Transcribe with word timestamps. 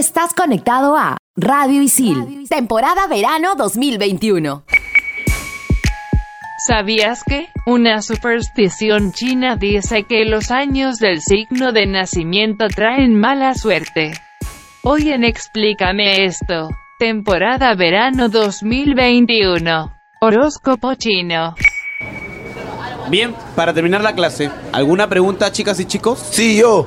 estás 0.00 0.32
conectado 0.32 0.96
a 0.96 1.18
Radio 1.36 1.82
Isil, 1.82 2.46
temporada 2.48 3.06
verano 3.06 3.54
2021. 3.54 4.64
¿Sabías 6.66 7.22
que? 7.22 7.48
Una 7.66 8.00
superstición 8.00 9.12
china 9.12 9.56
dice 9.56 10.04
que 10.04 10.24
los 10.24 10.50
años 10.50 10.96
del 10.96 11.20
signo 11.20 11.72
de 11.72 11.86
nacimiento 11.86 12.68
traen 12.68 13.20
mala 13.20 13.54
suerte. 13.54 14.12
Hoy 14.84 15.10
en 15.10 15.22
Explícame 15.22 16.24
esto, 16.24 16.70
temporada 16.98 17.74
verano 17.74 18.30
2021. 18.30 19.92
Horóscopo 20.22 20.94
chino. 20.94 21.54
Bien, 23.10 23.34
para 23.54 23.74
terminar 23.74 24.00
la 24.00 24.14
clase, 24.14 24.50
¿alguna 24.72 25.10
pregunta, 25.10 25.52
chicas 25.52 25.78
y 25.78 25.84
chicos? 25.84 26.18
Sí, 26.30 26.56
yo. 26.58 26.86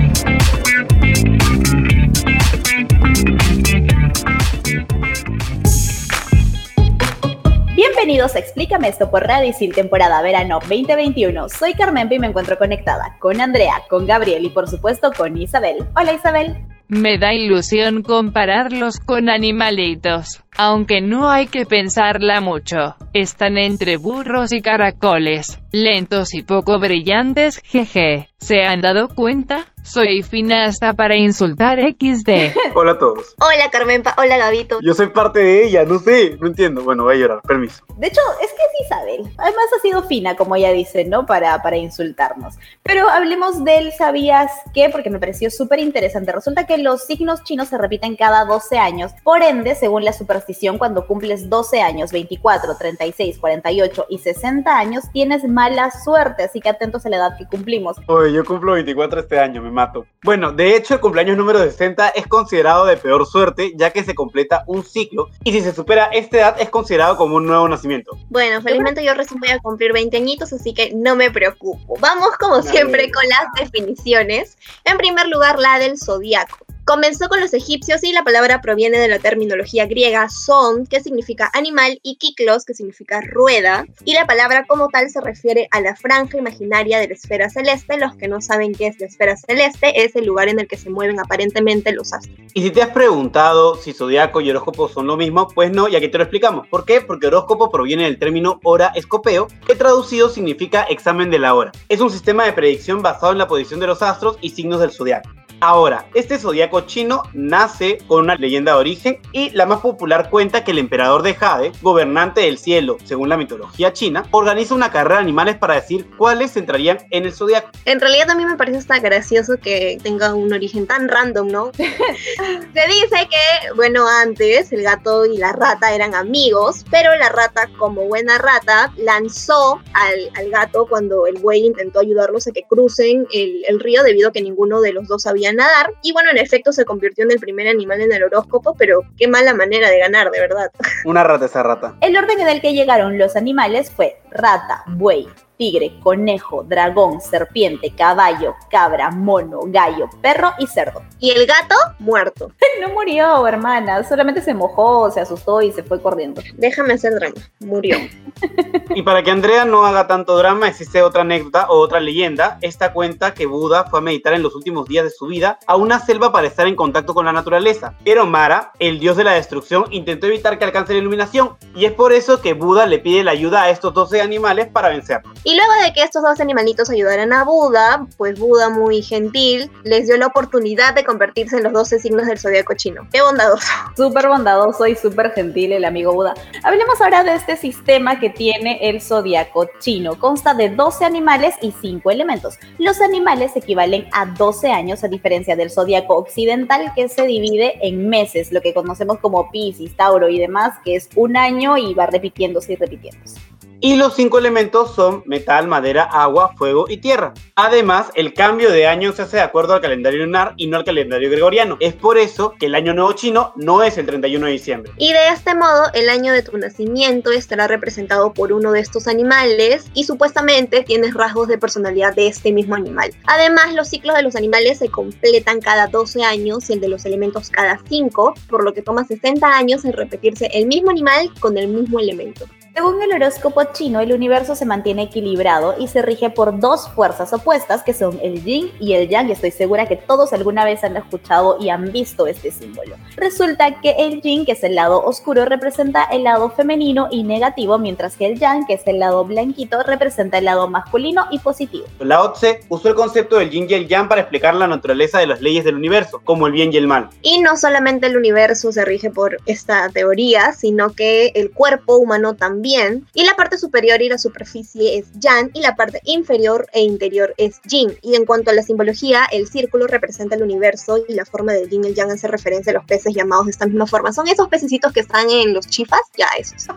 Explícame 8.21 8.87
esto 8.87 9.09
por 9.09 9.23
Radio 9.23 9.49
Isil 9.49 9.73
temporada 9.73 10.21
verano 10.21 10.59
2021. 10.59 11.49
Soy 11.49 11.73
Carmen 11.73 12.07
y 12.11 12.19
me 12.19 12.27
encuentro 12.27 12.55
conectada 12.55 13.17
con 13.17 13.41
Andrea, 13.41 13.81
con 13.89 14.05
Gabriel 14.05 14.45
y 14.45 14.49
por 14.49 14.69
supuesto 14.69 15.11
con 15.11 15.35
Isabel. 15.37 15.87
Hola 15.95 16.13
Isabel. 16.13 16.55
Me 16.87 17.17
da 17.17 17.33
ilusión 17.33 18.03
compararlos 18.03 18.99
con 18.99 19.27
animalitos, 19.27 20.43
aunque 20.57 21.01
no 21.01 21.29
hay 21.29 21.47
que 21.47 21.65
pensarla 21.65 22.41
mucho. 22.41 22.95
Están 23.13 23.57
entre 23.57 23.97
burros 23.97 24.51
y 24.51 24.61
caracoles, 24.61 25.59
lentos 25.71 26.33
y 26.33 26.43
poco 26.43 26.79
brillantes, 26.79 27.61
jeje. 27.63 28.29
¿Se 28.37 28.63
han 28.63 28.81
dado 28.81 29.07
cuenta? 29.09 29.67
Soy 29.83 30.23
fina 30.23 30.65
hasta 30.65 30.93
para 30.93 31.15
insultar 31.15 31.79
XD. 31.79 32.55
Hola 32.75 32.93
a 32.93 32.99
todos. 32.99 33.35
Hola 33.39 33.69
Carmenpa, 33.71 34.15
hola 34.17 34.37
Gabito. 34.37 34.79
Yo 34.81 34.93
soy 34.93 35.07
parte 35.07 35.39
de 35.39 35.65
ella, 35.65 35.85
no 35.85 35.99
sé, 35.99 36.37
no 36.39 36.47
entiendo. 36.47 36.83
Bueno, 36.83 37.03
voy 37.03 37.15
a 37.15 37.17
llorar, 37.17 37.41
permiso. 37.41 37.83
De 37.97 38.07
hecho, 38.07 38.21
es 38.41 38.51
que 38.51 38.61
es 38.61 38.85
Isabel. 38.85 39.33
Además 39.37 39.65
ha 39.75 39.81
sido 39.81 40.03
fina, 40.03 40.35
como 40.35 40.55
ella 40.55 40.71
dice, 40.71 41.05
¿no? 41.05 41.25
Para, 41.25 41.61
para 41.61 41.77
insultarnos. 41.77 42.55
Pero 42.83 43.09
hablemos 43.09 43.63
del 43.63 43.91
¿sabías 43.91 44.51
qué? 44.73 44.89
Porque 44.89 45.09
me 45.09 45.19
pareció 45.19 45.49
súper 45.49 45.79
interesante. 45.79 46.31
Resulta 46.31 46.65
que 46.65 46.77
los 46.77 47.05
signos 47.05 47.43
chinos 47.43 47.69
se 47.69 47.77
repiten 47.77 48.15
cada 48.15 48.45
12 48.45 48.77
años. 48.77 49.11
Por 49.23 49.41
ende, 49.43 49.75
según 49.75 50.05
la 50.05 50.13
superstición, 50.41 50.77
cuando 50.77 51.05
cumples 51.05 51.49
12 51.49 51.81
años, 51.81 52.11
24, 52.11 52.75
36, 52.77 53.37
48 53.37 54.05
y 54.09 54.17
60 54.17 54.77
años, 54.77 55.03
tienes 55.13 55.43
mala 55.43 55.91
suerte. 55.91 56.43
Así 56.43 56.59
que 56.59 56.69
atentos 56.69 57.05
a 57.05 57.09
la 57.09 57.17
edad 57.17 57.37
que 57.37 57.45
cumplimos. 57.45 57.97
Oye, 58.07 58.33
yo 58.33 58.43
cumplo 58.43 58.73
24 58.73 59.21
este 59.21 59.39
año, 59.39 59.61
me 59.61 59.71
mato. 59.71 60.05
Bueno, 60.23 60.51
de 60.51 60.75
hecho, 60.75 60.95
el 60.95 60.99
cumpleaños 60.99 61.37
número 61.37 61.59
60 61.59 62.09
es 62.09 62.27
considerado 62.27 62.85
de 62.85 62.97
peor 62.97 63.25
suerte, 63.25 63.73
ya 63.75 63.91
que 63.91 64.03
se 64.03 64.15
completa 64.15 64.63
un 64.67 64.83
ciclo. 64.83 65.29
Y 65.43 65.51
si 65.51 65.61
se 65.61 65.73
supera 65.73 66.05
esta 66.05 66.37
edad, 66.37 66.55
es 66.59 66.69
considerado 66.69 67.17
como 67.17 67.35
un 67.35 67.45
nuevo 67.45 67.67
nacimiento. 67.67 68.17
Bueno, 68.29 68.61
felizmente 68.61 69.03
yo 69.03 69.13
recién 69.13 69.39
voy 69.39 69.49
a 69.49 69.59
cumplir 69.59 69.93
20 69.93 70.17
añitos, 70.17 70.51
así 70.53 70.73
que 70.73 70.91
no 70.93 71.15
me 71.15 71.29
preocupo. 71.31 71.95
Vamos 71.99 72.31
como 72.39 72.61
siempre 72.61 73.11
con 73.11 73.23
las 73.29 73.63
definiciones. 73.63 74.57
En 74.85 74.97
primer 74.97 75.27
lugar, 75.27 75.59
la 75.59 75.79
del 75.79 75.97
zodiaco. 75.97 76.65
Comenzó 76.91 77.29
con 77.29 77.39
los 77.39 77.53
egipcios 77.53 78.03
y 78.03 78.11
la 78.11 78.25
palabra 78.25 78.59
proviene 78.59 78.99
de 78.99 79.07
la 79.07 79.17
terminología 79.17 79.85
griega 79.85 80.27
son, 80.27 80.85
que 80.85 80.99
significa 80.99 81.49
animal, 81.53 82.01
y 82.03 82.17
kiklos, 82.17 82.65
que 82.65 82.73
significa 82.73 83.21
rueda, 83.21 83.85
y 84.03 84.13
la 84.13 84.27
palabra 84.27 84.65
como 84.67 84.89
tal 84.89 85.09
se 85.09 85.21
refiere 85.21 85.69
a 85.71 85.79
la 85.79 85.95
franja 85.95 86.37
imaginaria 86.37 86.99
de 86.99 87.07
la 87.07 87.13
esfera 87.13 87.49
celeste. 87.49 87.97
Los 87.97 88.17
que 88.17 88.27
no 88.27 88.41
saben 88.41 88.73
qué 88.73 88.87
es 88.87 88.99
la 88.99 89.05
esfera 89.05 89.37
celeste 89.37 90.03
es 90.03 90.17
el 90.17 90.25
lugar 90.25 90.49
en 90.49 90.59
el 90.59 90.67
que 90.67 90.75
se 90.75 90.89
mueven 90.89 91.17
aparentemente 91.21 91.93
los 91.93 92.11
astros. 92.11 92.37
Y 92.53 92.61
si 92.61 92.71
te 92.71 92.81
has 92.81 92.89
preguntado 92.89 93.77
si 93.77 93.93
zodiaco 93.93 94.41
y 94.41 94.49
horóscopo 94.49 94.89
son 94.89 95.07
lo 95.07 95.15
mismo, 95.15 95.47
pues 95.47 95.71
no, 95.71 95.87
y 95.87 95.95
aquí 95.95 96.09
te 96.09 96.17
lo 96.17 96.25
explicamos. 96.25 96.67
¿Por 96.67 96.83
qué? 96.83 96.99
Porque 96.99 97.27
horóscopo 97.27 97.71
proviene 97.71 98.03
del 98.03 98.19
término 98.19 98.59
hora 98.65 98.91
escopeo, 98.95 99.47
que 99.65 99.75
traducido 99.75 100.27
significa 100.27 100.83
examen 100.83 101.31
de 101.31 101.39
la 101.39 101.55
hora. 101.55 101.71
Es 101.87 102.01
un 102.01 102.09
sistema 102.11 102.43
de 102.43 102.51
predicción 102.51 103.01
basado 103.01 103.31
en 103.31 103.37
la 103.37 103.47
posición 103.47 103.79
de 103.79 103.87
los 103.87 104.01
astros 104.01 104.37
y 104.41 104.49
signos 104.49 104.81
del 104.81 104.91
zodiaco. 104.91 105.29
Ahora, 105.63 106.09
este 106.15 106.39
zodiaco 106.39 106.81
chino 106.81 107.21
nace 107.33 107.99
con 108.07 108.21
una 108.21 108.33
leyenda 108.33 108.71
de 108.71 108.79
origen 108.79 109.19
y 109.31 109.51
la 109.51 109.67
más 109.67 109.81
popular 109.81 110.31
cuenta 110.31 110.63
que 110.63 110.71
el 110.71 110.79
emperador 110.79 111.21
de 111.21 111.35
Jade, 111.35 111.71
gobernante 111.83 112.41
del 112.41 112.57
cielo, 112.57 112.97
según 113.03 113.29
la 113.29 113.37
mitología 113.37 113.93
china, 113.93 114.25
organiza 114.31 114.73
una 114.73 114.91
carrera 114.91 115.17
de 115.17 115.21
animales 115.21 115.57
para 115.57 115.75
decir 115.75 116.09
cuáles 116.17 116.57
entrarían 116.57 116.97
en 117.11 117.25
el 117.25 117.31
zodiaco. 117.31 117.69
En 117.85 117.99
realidad 117.99 118.31
a 118.31 118.35
mí 118.35 118.43
me 118.43 118.55
parece 118.55 118.79
hasta 118.79 118.97
gracioso 118.97 119.57
que 119.61 119.99
tenga 120.01 120.33
un 120.33 120.51
origen 120.51 120.87
tan 120.87 121.07
random, 121.07 121.49
¿no? 121.49 121.71
Se 121.77 122.87
dice 122.87 123.27
que, 123.29 123.71
bueno, 123.75 124.07
antes 124.07 124.71
el 124.71 124.81
gato 124.81 125.27
y 125.27 125.37
la 125.37 125.53
rata 125.53 125.93
eran 125.93 126.15
amigos, 126.15 126.85
pero 126.89 127.15
la 127.17 127.29
rata, 127.29 127.69
como 127.77 128.07
buena 128.07 128.39
rata, 128.39 128.91
lanzó 128.97 129.79
al, 129.93 130.31
al 130.33 130.49
gato 130.49 130.87
cuando 130.87 131.27
el 131.27 131.37
buey 131.37 131.67
intentó 131.67 131.99
ayudarlos 131.99 132.47
a 132.47 132.51
que 132.51 132.63
crucen 132.63 133.27
el, 133.31 133.63
el 133.67 133.79
río 133.79 134.01
debido 134.01 134.29
a 134.29 134.31
que 134.31 134.41
ninguno 134.41 134.81
de 134.81 134.93
los 134.93 135.07
dos 135.07 135.21
sabía 135.21 135.50
nadar. 135.53 135.91
Y 136.01 136.11
bueno, 136.11 136.31
en 136.31 136.37
efecto 136.37 136.71
se 136.71 136.85
convirtió 136.85 137.23
en 137.23 137.31
el 137.31 137.39
primer 137.39 137.67
animal 137.67 138.01
en 138.01 138.11
el 138.11 138.23
horóscopo, 138.23 138.75
pero 138.77 139.01
qué 139.17 139.27
mala 139.27 139.53
manera 139.53 139.89
de 139.89 139.99
ganar, 139.99 140.31
de 140.31 140.39
verdad. 140.39 140.71
Una 141.05 141.23
rata 141.23 141.45
esa 141.45 141.63
rata. 141.63 141.95
El 142.01 142.15
orden 142.17 142.39
en 142.39 142.47
el 142.47 142.61
que 142.61 142.73
llegaron 142.73 143.17
los 143.17 143.35
animales 143.35 143.91
fue 143.91 144.20
rata, 144.31 144.83
buey, 144.87 145.27
tigre, 145.61 145.93
conejo, 146.01 146.63
dragón, 146.63 147.21
serpiente, 147.21 147.93
caballo, 147.95 148.55
cabra, 148.71 149.11
mono, 149.11 149.59
gallo, 149.65 150.09
perro 150.19 150.53
y 150.57 150.65
cerdo. 150.65 151.03
Y 151.19 151.29
el 151.29 151.45
gato 151.45 151.75
muerto. 151.99 152.51
No 152.81 152.89
murió, 152.89 153.45
hermana, 153.45 154.03
solamente 154.03 154.41
se 154.41 154.55
mojó, 154.55 155.11
se 155.11 155.19
asustó 155.19 155.61
y 155.61 155.71
se 155.71 155.83
fue 155.83 156.01
corriendo. 156.01 156.41
Déjame 156.55 156.93
hacer 156.93 157.13
drama. 157.13 157.35
Murió. 157.59 157.97
Y 158.93 159.03
para 159.03 159.23
que 159.23 159.31
Andrea 159.31 159.63
no 159.63 159.85
haga 159.85 160.07
tanto 160.07 160.35
drama, 160.35 160.67
existe 160.67 161.01
otra 161.01 161.21
anécdota 161.21 161.67
o 161.69 161.79
otra 161.79 161.99
leyenda. 161.99 162.57
Esta 162.61 162.91
cuenta 162.91 163.33
que 163.33 163.45
Buda 163.45 163.85
fue 163.85 163.99
a 163.99 164.01
meditar 164.01 164.33
en 164.33 164.41
los 164.41 164.53
últimos 164.55 164.87
días 164.87 165.05
de 165.05 165.11
su 165.11 165.27
vida 165.27 165.59
a 165.67 165.77
una 165.77 165.99
selva 165.99 166.31
para 166.31 166.47
estar 166.47 166.67
en 166.67 166.75
contacto 166.75 167.13
con 167.13 167.25
la 167.25 167.31
naturaleza. 167.31 167.93
Pero 168.03 168.25
Mara, 168.25 168.73
el 168.79 168.99
dios 168.99 169.15
de 169.15 169.23
la 169.23 169.33
destrucción, 169.33 169.85
intentó 169.91 170.27
evitar 170.27 170.57
que 170.57 170.65
alcance 170.65 170.93
la 170.93 170.99
iluminación. 170.99 171.55
Y 171.75 171.85
es 171.85 171.93
por 171.93 172.11
eso 172.11 172.41
que 172.41 172.53
Buda 172.53 172.85
le 172.85 172.99
pide 172.99 173.23
la 173.23 173.31
ayuda 173.31 173.63
a 173.63 173.69
estos 173.69 173.93
12 173.93 174.20
animales 174.21 174.67
para 174.67 174.89
vencerlo. 174.89 175.31
Y 175.43 175.55
luego 175.55 175.71
de 175.83 175.93
que 175.93 176.03
estos 176.03 176.21
dos 176.21 176.39
animalitos 176.39 176.89
ayudaran 176.89 177.33
a 177.33 177.43
Buda, 177.43 178.07
pues 178.17 178.39
Buda, 178.39 178.69
muy 178.69 179.01
gentil, 179.01 179.71
les 179.83 180.07
dio 180.07 180.17
la 180.17 180.27
oportunidad 180.27 180.93
de 180.93 181.03
convertirse 181.03 181.57
en 181.57 181.63
los 181.63 181.73
12 181.73 181.99
signos 181.99 182.27
del 182.27 182.39
zodiaco 182.39 182.73
chino. 182.75 183.07
¡Qué 183.11 183.21
bondadoso! 183.21 183.67
Súper 183.97 184.27
bondadoso 184.27 184.87
y 184.87 184.95
súper 184.95 185.31
gentil 185.31 185.73
el 185.73 185.85
amigo 185.85 186.13
Buda. 186.13 186.33
Hablemos 186.63 186.99
ahora 187.01 187.23
de 187.23 187.35
este 187.35 187.57
sistema 187.57 188.19
que 188.19 188.29
tiene 188.29 188.89
el 188.89 189.01
zodiaco 189.01 189.67
chino. 189.79 190.17
Consta 190.19 190.53
de 190.53 190.69
12 190.69 191.05
animales 191.05 191.55
y 191.61 191.71
5 191.71 192.11
elementos. 192.11 192.57
Los 192.77 193.01
animales 193.01 193.55
equivalen 193.55 194.07
a 194.11 194.25
12 194.25 194.71
años, 194.71 195.03
a 195.03 195.07
diferencia 195.07 195.55
del 195.55 195.71
zodiaco 195.71 196.15
occidental, 196.15 196.91
que 196.95 197.09
se 197.09 197.25
divide 197.25 197.85
en 197.87 198.09
meses, 198.09 198.51
lo 198.51 198.61
que 198.61 198.73
conocemos 198.73 199.19
como 199.19 199.49
Piscis, 199.51 199.95
Tauro 199.95 200.29
y 200.29 200.39
demás, 200.39 200.73
que 200.83 200.95
es 200.95 201.09
un 201.15 201.37
año 201.37 201.77
y 201.77 201.93
va 201.93 202.05
repitiéndose 202.07 202.73
y 202.73 202.75
repitiéndose. 202.75 203.50
Y 203.83 203.95
los 203.95 204.15
cinco 204.15 204.37
elementos 204.37 204.93
son 204.93 205.23
metal, 205.25 205.67
madera, 205.67 206.03
agua, 206.03 206.53
fuego 206.55 206.85
y 206.87 206.97
tierra. 206.97 207.33
Además, 207.55 208.11
el 208.13 208.35
cambio 208.35 208.69
de 208.69 208.85
año 208.85 209.11
se 209.11 209.23
hace 209.23 209.37
de 209.37 209.43
acuerdo 209.43 209.73
al 209.73 209.81
calendario 209.81 210.23
lunar 210.23 210.53
y 210.55 210.67
no 210.67 210.77
al 210.77 210.85
calendario 210.85 211.31
gregoriano. 211.31 211.77
Es 211.79 211.95
por 211.95 212.19
eso 212.19 212.53
que 212.59 212.67
el 212.67 212.75
año 212.75 212.93
nuevo 212.93 213.13
chino 213.13 213.53
no 213.55 213.81
es 213.81 213.97
el 213.97 214.05
31 214.05 214.45
de 214.45 214.51
diciembre. 214.51 214.91
Y 214.97 215.11
de 215.11 215.29
este 215.29 215.55
modo, 215.55 215.85
el 215.95 216.09
año 216.09 216.31
de 216.31 216.43
tu 216.43 216.55
nacimiento 216.59 217.31
estará 217.31 217.65
representado 217.65 218.33
por 218.33 218.53
uno 218.53 218.71
de 218.71 218.81
estos 218.81 219.07
animales 219.07 219.85
y 219.95 220.03
supuestamente 220.03 220.83
tienes 220.83 221.15
rasgos 221.15 221.47
de 221.47 221.57
personalidad 221.57 222.13
de 222.13 222.27
este 222.27 222.51
mismo 222.51 222.75
animal. 222.75 223.11
Además, 223.25 223.73
los 223.73 223.87
ciclos 223.87 224.15
de 224.15 224.21
los 224.21 224.35
animales 224.35 224.77
se 224.77 224.89
completan 224.89 225.59
cada 225.59 225.87
12 225.87 226.23
años 226.23 226.69
y 226.69 226.73
el 226.73 226.81
de 226.81 226.87
los 226.87 227.05
elementos 227.05 227.49
cada 227.49 227.79
5, 227.89 228.35
por 228.47 228.63
lo 228.63 228.75
que 228.75 228.83
toma 228.83 229.05
60 229.05 229.47
años 229.47 229.85
en 229.85 229.93
repetirse 229.93 230.51
el 230.53 230.67
mismo 230.67 230.91
animal 230.91 231.31
con 231.39 231.57
el 231.57 231.67
mismo 231.67 231.99
elemento. 231.99 232.45
Según 232.73 233.03
el 233.03 233.11
horóscopo 233.11 233.61
chino, 233.73 233.99
el 233.99 234.13
universo 234.13 234.55
se 234.55 234.65
mantiene 234.65 235.03
equilibrado 235.03 235.75
y 235.77 235.89
se 235.89 236.01
rige 236.01 236.29
por 236.29 236.57
dos 236.57 236.87
fuerzas 236.87 237.33
opuestas 237.33 237.83
que 237.83 237.93
son 237.93 238.17
el 238.23 238.45
yin 238.45 238.71
y 238.79 238.93
el 238.93 239.09
yang. 239.09 239.27
Y 239.27 239.33
estoy 239.33 239.51
segura 239.51 239.87
que 239.87 239.97
todos 239.97 240.31
alguna 240.31 240.63
vez 240.63 240.81
han 240.85 240.95
escuchado 240.95 241.57
y 241.59 241.67
han 241.67 241.91
visto 241.91 242.27
este 242.27 242.49
símbolo. 242.49 242.95
Resulta 243.17 243.81
que 243.81 243.95
el 243.99 244.21
yin, 244.21 244.45
que 244.45 244.53
es 244.53 244.63
el 244.63 244.75
lado 244.75 245.03
oscuro, 245.03 245.43
representa 245.43 246.05
el 246.05 246.23
lado 246.23 246.49
femenino 246.49 247.09
y 247.11 247.23
negativo, 247.23 247.77
mientras 247.77 248.15
que 248.15 248.27
el 248.27 248.39
yang, 248.39 248.65
que 248.65 248.75
es 248.75 248.87
el 248.87 248.99
lado 248.99 249.25
blanquito, 249.25 249.83
representa 249.83 250.37
el 250.37 250.45
lado 250.45 250.69
masculino 250.69 251.25
y 251.29 251.39
positivo. 251.39 251.87
Lao 251.99 252.31
Tse 252.31 252.61
usó 252.69 252.87
el 252.87 252.95
concepto 252.95 253.35
del 253.35 253.49
yin 253.49 253.67
y 253.69 253.73
el 253.73 253.87
yang 253.89 254.07
para 254.07 254.21
explicar 254.21 254.55
la 254.55 254.67
naturaleza 254.67 255.19
de 255.19 255.27
las 255.27 255.41
leyes 255.41 255.65
del 255.65 255.75
universo, 255.75 256.21
como 256.23 256.47
el 256.47 256.53
bien 256.53 256.71
y 256.71 256.77
el 256.77 256.87
mal. 256.87 257.09
Y 257.21 257.41
no 257.41 257.57
solamente 257.57 258.07
el 258.07 258.15
universo 258.15 258.71
se 258.71 258.85
rige 258.85 259.09
por 259.09 259.37
esta 259.45 259.89
teoría, 259.89 260.53
sino 260.53 260.93
que 260.93 261.33
el 261.35 261.51
cuerpo 261.51 261.97
humano 261.97 262.33
también 262.35 262.60
bien, 262.61 263.07
y 263.13 263.23
la 263.23 263.35
parte 263.35 263.57
superior 263.57 264.01
y 264.01 264.09
la 264.09 264.17
superficie 264.17 264.97
es 264.97 265.11
Yang 265.19 265.51
y 265.53 265.61
la 265.61 265.75
parte 265.75 266.01
inferior 266.05 266.67
e 266.73 266.81
interior 266.81 267.33
es 267.37 267.61
Yin. 267.63 267.97
Y 268.01 268.15
en 268.15 268.25
cuanto 268.25 268.51
a 268.51 268.53
la 268.53 268.63
simbología, 268.63 269.25
el 269.31 269.47
círculo 269.47 269.87
representa 269.87 270.35
el 270.35 270.43
universo 270.43 270.99
y 271.07 271.13
la 271.13 271.25
forma 271.25 271.53
del 271.53 271.69
Yin 271.69 271.83
y 271.85 271.87
el 271.89 271.95
Yang 271.95 272.11
hace 272.11 272.27
referencia 272.27 272.71
a 272.71 272.75
los 272.75 272.85
peces 272.85 273.13
llamados 273.13 273.45
de 273.45 273.51
esta 273.51 273.65
misma 273.65 273.87
forma. 273.87 274.13
Son 274.13 274.27
esos 274.27 274.47
pececitos 274.47 274.93
que 274.93 275.01
están 275.01 275.29
en 275.29 275.53
los 275.53 275.67
chifas, 275.67 276.01
ya 276.17 276.27
esos. 276.37 276.67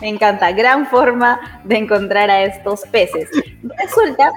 Me 0.00 0.08
encanta, 0.08 0.52
gran 0.52 0.88
forma 0.88 1.60
de 1.64 1.76
encontrar 1.76 2.30
a 2.30 2.44
estos 2.44 2.82
peces. 2.92 3.28
Resulta 3.78 4.30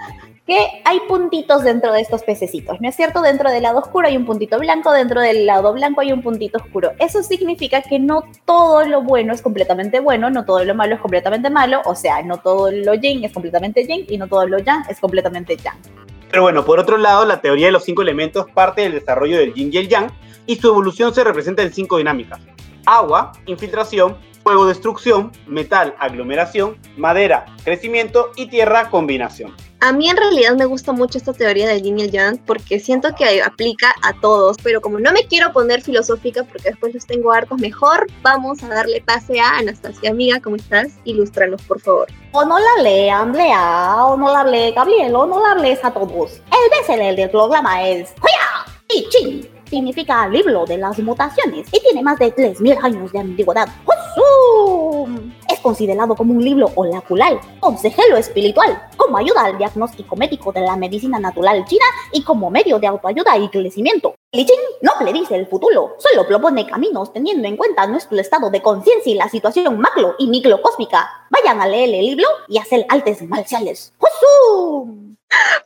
que 0.45 0.81
hay 0.85 0.99
puntitos 1.07 1.63
dentro 1.63 1.93
de 1.93 2.01
estos 2.01 2.23
pececitos, 2.23 2.81
¿no 2.81 2.89
es 2.89 2.95
cierto? 2.95 3.21
Dentro 3.21 3.49
del 3.51 3.63
lado 3.63 3.79
oscuro 3.79 4.07
hay 4.07 4.17
un 4.17 4.25
puntito 4.25 4.57
blanco, 4.59 4.91
dentro 4.91 5.21
del 5.21 5.45
lado 5.45 5.71
blanco 5.73 6.01
hay 6.01 6.11
un 6.11 6.21
puntito 6.21 6.57
oscuro. 6.57 6.91
Eso 6.99 7.21
significa 7.21 7.81
que 7.81 7.99
no 7.99 8.23
todo 8.45 8.85
lo 8.85 9.03
bueno 9.03 9.33
es 9.33 9.41
completamente 9.41 9.99
bueno, 9.99 10.29
no 10.29 10.43
todo 10.43 10.63
lo 10.63 10.75
malo 10.75 10.95
es 10.95 11.01
completamente 11.01 11.49
malo, 11.49 11.81
o 11.85 11.95
sea, 11.95 12.21
no 12.23 12.37
todo 12.37 12.71
lo 12.71 12.95
yin 12.95 13.23
es 13.23 13.31
completamente 13.31 13.85
yin 13.85 14.05
y 14.09 14.17
no 14.17 14.27
todo 14.27 14.47
lo 14.47 14.59
yang 14.59 14.83
es 14.89 14.99
completamente 14.99 15.57
yang. 15.57 15.77
Pero 16.29 16.43
bueno, 16.43 16.65
por 16.65 16.79
otro 16.79 16.97
lado, 16.97 17.25
la 17.25 17.41
teoría 17.41 17.67
de 17.67 17.73
los 17.73 17.83
cinco 17.83 18.01
elementos 18.01 18.49
parte 18.51 18.81
del 18.81 18.93
desarrollo 18.93 19.37
del 19.37 19.53
yin 19.53 19.69
y 19.71 19.77
el 19.77 19.89
yang 19.89 20.11
y 20.47 20.55
su 20.55 20.69
evolución 20.69 21.13
se 21.13 21.23
representa 21.23 21.61
en 21.61 21.71
cinco 21.71 21.97
dinámicas. 21.97 22.39
Agua, 22.85 23.31
infiltración, 23.45 24.17
fuego, 24.41 24.65
destrucción, 24.65 25.31
metal, 25.45 25.93
aglomeración, 25.99 26.77
madera, 26.97 27.45
crecimiento 27.63 28.31
y 28.35 28.47
tierra, 28.47 28.89
combinación. 28.89 29.53
A 29.83 29.91
mí 29.93 30.07
en 30.07 30.15
realidad 30.15 30.55
me 30.55 30.65
gusta 30.65 30.91
mucho 30.91 31.17
esta 31.17 31.33
teoría 31.33 31.67
del 31.67 31.81
yin 31.81 31.97
y 31.97 32.11
porque 32.45 32.79
siento 32.79 33.15
que 33.15 33.41
aplica 33.41 33.91
a 34.03 34.13
todos, 34.13 34.57
pero 34.61 34.79
como 34.79 34.99
no 34.99 35.11
me 35.11 35.25
quiero 35.25 35.51
poner 35.51 35.81
filosófica 35.81 36.43
porque 36.43 36.69
después 36.69 36.93
los 36.93 37.07
tengo 37.07 37.31
hartos, 37.31 37.59
mejor 37.59 38.05
vamos 38.21 38.61
a 38.61 38.67
darle 38.67 39.01
pase 39.01 39.39
a 39.39 39.57
Anastasia, 39.57 40.11
amiga, 40.11 40.39
¿cómo 40.39 40.57
estás? 40.57 40.99
Ilústranos, 41.03 41.63
por 41.63 41.81
favor. 41.81 42.07
O 42.31 42.45
no 42.45 42.59
la 42.59 42.83
lean, 42.83 43.33
lea, 43.33 44.05
o 44.05 44.15
no 44.15 44.31
la 44.31 44.43
lee 44.43 44.71
Gabriel, 44.71 45.15
o 45.15 45.25
no 45.25 45.41
la 45.41 45.55
lees 45.55 45.83
a 45.83 45.91
todos. 45.91 46.33
El 46.33 46.77
bestseller 46.77 47.15
del 47.15 47.31
programa 47.31 47.89
es 47.89 48.13
¡Hoya! 48.21 48.71
y 48.93 49.09
Chin. 49.09 49.49
Significa 49.67 50.27
libro 50.27 50.63
de 50.65 50.77
las 50.77 50.99
mutaciones 50.99 51.67
y 51.71 51.79
tiene 51.79 52.03
más 52.03 52.19
de 52.19 52.35
3.000 52.35 52.83
años 52.83 53.11
de 53.11 53.19
antigüedad. 53.19 53.67
Es 55.49 55.59
considerado 55.59 56.15
como 56.15 56.33
un 56.33 56.43
libro 56.43 56.71
olacular, 56.75 57.39
consejero 57.59 58.17
espiritual, 58.17 58.81
como 58.97 59.17
ayuda 59.17 59.45
al 59.45 59.57
diagnóstico 59.57 60.15
médico 60.15 60.51
de 60.51 60.61
la 60.61 60.75
medicina 60.75 61.19
natural 61.19 61.65
china 61.65 61.85
y 62.11 62.23
como 62.23 62.49
medio 62.49 62.79
de 62.79 62.87
autoayuda 62.87 63.37
y 63.37 63.49
crecimiento. 63.49 64.15
Li 64.33 64.45
Ching 64.45 64.59
no 64.81 64.93
predice 64.97 65.35
el 65.35 65.47
futuro, 65.47 65.95
solo 65.97 66.25
propone 66.27 66.65
caminos 66.65 67.11
teniendo 67.11 67.47
en 67.47 67.57
cuenta 67.57 67.87
nuestro 67.87 68.19
estado 68.19 68.49
de 68.49 68.61
conciencia 68.61 69.11
y 69.11 69.15
la 69.15 69.29
situación 69.29 69.79
macro 69.79 70.15
y 70.17 70.27
microcósmica. 70.27 71.27
Vayan 71.29 71.61
a 71.61 71.67
leer 71.67 71.93
el 71.93 72.05
libro 72.05 72.27
y 72.47 72.57
hacer 72.57 72.85
artes 72.89 73.21
marciales. 73.23 73.93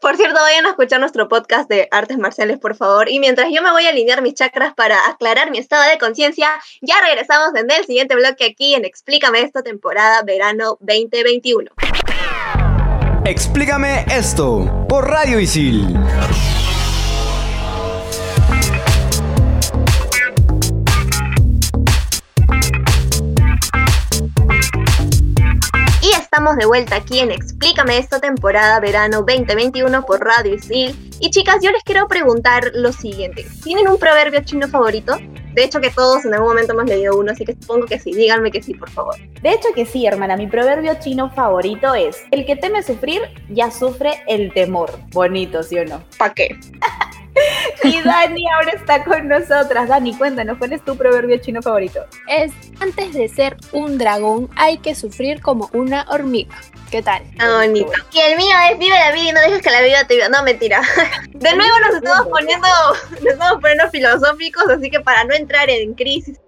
Por 0.02 0.18
cierto, 0.18 0.40
vayan 0.40 0.66
a 0.66 0.70
escuchar 0.70 1.00
nuestro 1.00 1.28
podcast 1.28 1.70
de 1.70 1.88
artes 1.92 2.18
marciales, 2.18 2.60
por 2.60 2.76
favor. 2.76 3.10
Y 3.10 3.20
mientras 3.20 3.48
yo 3.52 3.62
me 3.62 3.72
voy 3.72 3.86
a 3.86 3.90
alinear 3.90 4.22
mis 4.22 4.36
chakras 4.36 4.74
para 4.74 5.08
aclarar 5.08 5.52
mi 5.52 5.58
estado 5.58 5.90
de 5.90 5.98
conciencia, 5.98 6.50
ya 6.82 6.96
regresamos 7.02 7.56
en 7.56 7.70
el 7.72 7.86
siguiente 7.86 8.16
bloque 8.16 8.46
aquí 8.46 8.76
en 8.76 8.86
Explícame 8.86 9.42
esta 9.42 9.64
temporada 9.64 10.22
verano 10.24 10.78
2021. 10.82 11.72
Explícame 13.26 14.06
esto 14.12 14.86
por 14.88 15.10
Radio 15.10 15.40
Isil. 15.40 15.98
Estamos 26.36 26.58
de 26.58 26.66
vuelta 26.66 26.98
aquí 26.98 27.20
en 27.20 27.32
Explícame 27.32 27.98
esta 27.98 28.20
temporada 28.20 28.82
verano 28.82 29.24
2021 29.26 30.06
por 30.06 30.20
Radio 30.20 30.56
Isil. 30.56 30.94
Y 31.22 31.30
chicas, 31.30 31.60
yo 31.62 31.72
les 31.72 31.82
quiero 31.84 32.10
preguntar 32.10 32.72
lo 32.74 32.92
siguiente. 32.92 33.48
¿Tienen 33.64 33.88
un 33.88 33.98
proverbio 33.98 34.44
chino 34.44 34.68
favorito? 34.68 35.16
De 35.54 35.64
hecho 35.64 35.80
que 35.80 35.92
todos 35.92 36.26
en 36.26 36.34
algún 36.34 36.50
momento 36.50 36.74
hemos 36.74 36.88
leído 36.88 37.18
uno, 37.18 37.32
así 37.32 37.46
que 37.46 37.54
supongo 37.54 37.86
que 37.86 38.00
sí. 38.00 38.12
Díganme 38.12 38.52
que 38.52 38.62
sí, 38.62 38.74
por 38.74 38.90
favor. 38.90 39.16
De 39.42 39.54
hecho 39.54 39.70
que 39.74 39.86
sí, 39.86 40.06
hermana. 40.06 40.36
Mi 40.36 40.48
proverbio 40.48 41.00
chino 41.00 41.30
favorito 41.30 41.96
es, 41.96 42.22
el 42.32 42.46
que 42.46 42.58
teme 42.58 42.84
sufrir, 42.84 43.22
ya 43.48 43.72
sufre 43.72 44.22
el 44.28 44.54
temor. 44.54 44.92
Bonito, 45.12 45.64
¿sí 45.64 45.80
o 45.80 45.86
no? 45.86 46.04
¿Para 46.18 46.34
qué? 46.34 46.60
y 47.84 48.02
Dani 48.02 48.46
ahora 48.50 48.72
está 48.72 49.04
con 49.04 49.28
nosotras. 49.28 49.88
Dani, 49.88 50.16
cuéntanos, 50.16 50.58
¿cuál 50.58 50.74
es 50.74 50.84
tu 50.84 50.98
proverbio 50.98 51.38
chino 51.38 51.62
favorito? 51.62 52.06
Es, 52.28 52.52
antes 52.80 53.14
de 53.14 53.28
ser 53.28 53.58
un 53.72 53.98
dragón, 53.98 54.50
hay 54.56 54.78
que 54.78 54.96
sufrir 54.96 55.42
como 55.42 55.70
una 55.74 56.06
hormiga. 56.10 56.56
¿Qué 56.92 57.02
tal? 57.02 57.24
Ah, 57.40 57.62
bonito. 57.62 57.92
Y 58.14 58.20
el 58.20 58.38
mío 58.38 58.56
es 58.72 58.80
vive 58.80 58.96
la 58.98 59.12
vida 59.12 59.30
y 59.30 59.34
no 59.34 59.42
dejes 59.42 59.62
que 59.62 59.72
la 59.72 59.82
vida 59.82 60.06
te 60.08 60.16
viva. 60.16 60.30
No, 60.30 60.44
mentira. 60.44 60.82
De 61.30 61.56
nuevo 61.56 61.80
nos 61.80 61.96
estamos 61.96 62.28
poniendo, 62.28 62.68
nos 63.12 63.34
estamos 63.34 63.62
poniendo 63.62 63.90
filosóficos, 63.90 64.70
así 64.70 64.90
que 64.90 65.00
para 65.00 65.24
no 65.26 65.34
entrar 65.34 65.70
en 65.70 65.94
crisis 65.94 66.40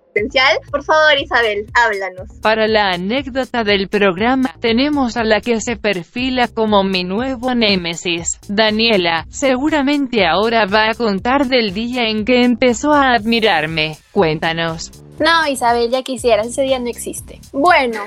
por 0.72 0.84
favor, 0.84 1.20
Isabel, 1.22 1.66
háblanos. 1.74 2.40
Para 2.42 2.68
la 2.68 2.92
anécdota 2.92 3.64
del 3.64 3.88
programa, 3.88 4.54
tenemos 4.60 5.18
a 5.18 5.24
la 5.24 5.42
que 5.42 5.62
se 5.62 5.76
perfila 5.76 6.48
como 6.48 6.84
mi 6.84 7.04
nuevo 7.04 7.54
némesis, 7.56 8.40
Daniela. 8.48 9.26
Seguramente 9.30 10.26
ahora 10.26 10.66
va 10.66 10.90
a 10.90 10.96
contar 10.96 11.48
del 11.48 11.74
día 11.74 12.10
en 12.10 12.26
que 12.26 12.44
empezó 12.44 12.94
a 12.94 13.14
admirarme. 13.14 13.98
Cuéntanos. 14.12 14.92
No, 15.20 15.48
Isabel, 15.50 15.90
ya 15.90 16.04
quisieras, 16.04 16.48
ese 16.48 16.62
día 16.62 16.80
no 16.80 16.88
existe. 16.88 17.40
Bueno, 17.52 18.02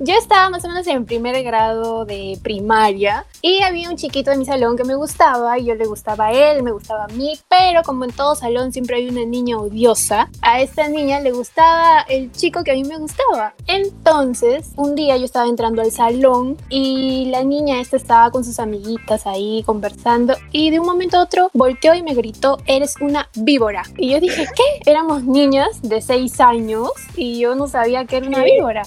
yo 0.00 0.14
estaba 0.14 0.50
más 0.50 0.64
o 0.64 0.68
menos 0.68 0.86
en 0.86 1.04
primer 1.04 1.42
grado 1.42 2.04
de 2.04 2.38
primaria 2.42 3.24
y 3.42 3.62
había 3.62 3.90
un 3.90 3.96
chiquito 3.96 4.30
de 4.30 4.36
mi 4.36 4.44
salón 4.44 4.76
que 4.76 4.84
me 4.84 4.94
gustaba 4.94 5.58
y 5.58 5.66
yo 5.66 5.74
le 5.74 5.86
gustaba 5.86 6.26
a 6.26 6.32
él, 6.32 6.62
me 6.62 6.72
gustaba 6.72 7.04
a 7.04 7.08
mí, 7.08 7.38
pero 7.48 7.82
como 7.82 8.04
en 8.04 8.12
todo 8.12 8.34
salón 8.34 8.72
siempre 8.72 8.96
hay 8.96 9.08
una 9.08 9.24
niña 9.24 9.58
odiosa, 9.58 10.30
a 10.42 10.60
esta 10.60 10.88
niña 10.88 11.20
le 11.20 11.32
gustaba 11.32 12.02
el 12.08 12.32
chico 12.32 12.64
que 12.64 12.72
a 12.72 12.74
mí 12.74 12.84
me 12.84 12.98
gustaba. 12.98 13.54
Entonces, 13.66 14.70
un 14.76 14.94
día 14.94 15.16
yo 15.16 15.24
estaba 15.24 15.48
entrando 15.48 15.82
al 15.82 15.92
salón 15.92 16.56
y 16.68 17.26
la 17.26 17.44
niña 17.44 17.80
esta 17.80 17.96
estaba 17.96 18.30
con 18.30 18.44
sus 18.44 18.58
amiguitas 18.58 19.26
ahí 19.26 19.62
conversando 19.64 20.34
y 20.52 20.70
de 20.70 20.80
un 20.80 20.86
momento 20.86 21.18
a 21.18 21.22
otro 21.22 21.50
volteó 21.54 21.94
y 21.94 22.02
me 22.02 22.14
gritó, 22.14 22.58
eres 22.66 22.94
una 23.00 23.28
víbora. 23.34 23.82
Y 23.96 24.10
yo 24.10 24.20
dije, 24.20 24.46
¿qué? 24.54 24.90
Éramos 24.90 25.24
niñas 25.24 25.82
de 25.82 26.00
6 26.00 26.40
años 26.40 26.90
y 27.16 27.38
yo 27.38 27.54
no 27.54 27.68
sabía 27.68 28.04
que 28.04 28.16
era 28.16 28.26
una 28.26 28.42
víbora. 28.42 28.82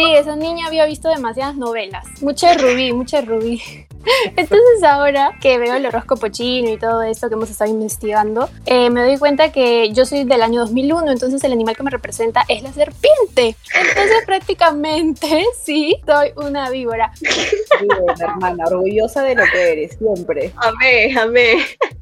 Sí, 0.00 0.14
esa 0.14 0.34
niña 0.34 0.66
había 0.66 0.86
visto 0.86 1.10
demasiadas 1.10 1.56
novelas. 1.56 2.06
Mucha 2.22 2.54
rubí, 2.54 2.90
mucha 2.90 3.20
rubí. 3.20 3.60
Entonces 4.36 4.82
ahora 4.82 5.32
que 5.40 5.58
veo 5.58 5.74
el 5.74 5.86
horóscopo 5.86 6.28
chino 6.28 6.70
y 6.70 6.78
todo 6.78 7.02
esto 7.02 7.28
que 7.28 7.34
hemos 7.34 7.50
estado 7.50 7.70
investigando, 7.70 8.48
eh, 8.66 8.90
me 8.90 9.02
doy 9.02 9.18
cuenta 9.18 9.52
que 9.52 9.92
yo 9.92 10.04
soy 10.06 10.24
del 10.24 10.42
año 10.42 10.60
2001, 10.60 11.12
entonces 11.12 11.42
el 11.44 11.52
animal 11.52 11.76
que 11.76 11.82
me 11.82 11.90
representa 11.90 12.44
es 12.48 12.62
la 12.62 12.72
serpiente. 12.72 13.56
Entonces 13.74 14.22
prácticamente 14.26 15.44
sí, 15.62 15.96
soy 16.06 16.32
una 16.36 16.70
víbora. 16.70 17.12
Bien, 17.20 17.90
hermana, 18.18 18.64
orgullosa 18.66 19.22
de 19.22 19.34
lo 19.34 19.44
que 19.52 19.72
eres, 19.72 19.98
siempre. 19.98 20.52
Amé, 20.56 21.18
amé. 21.18 21.58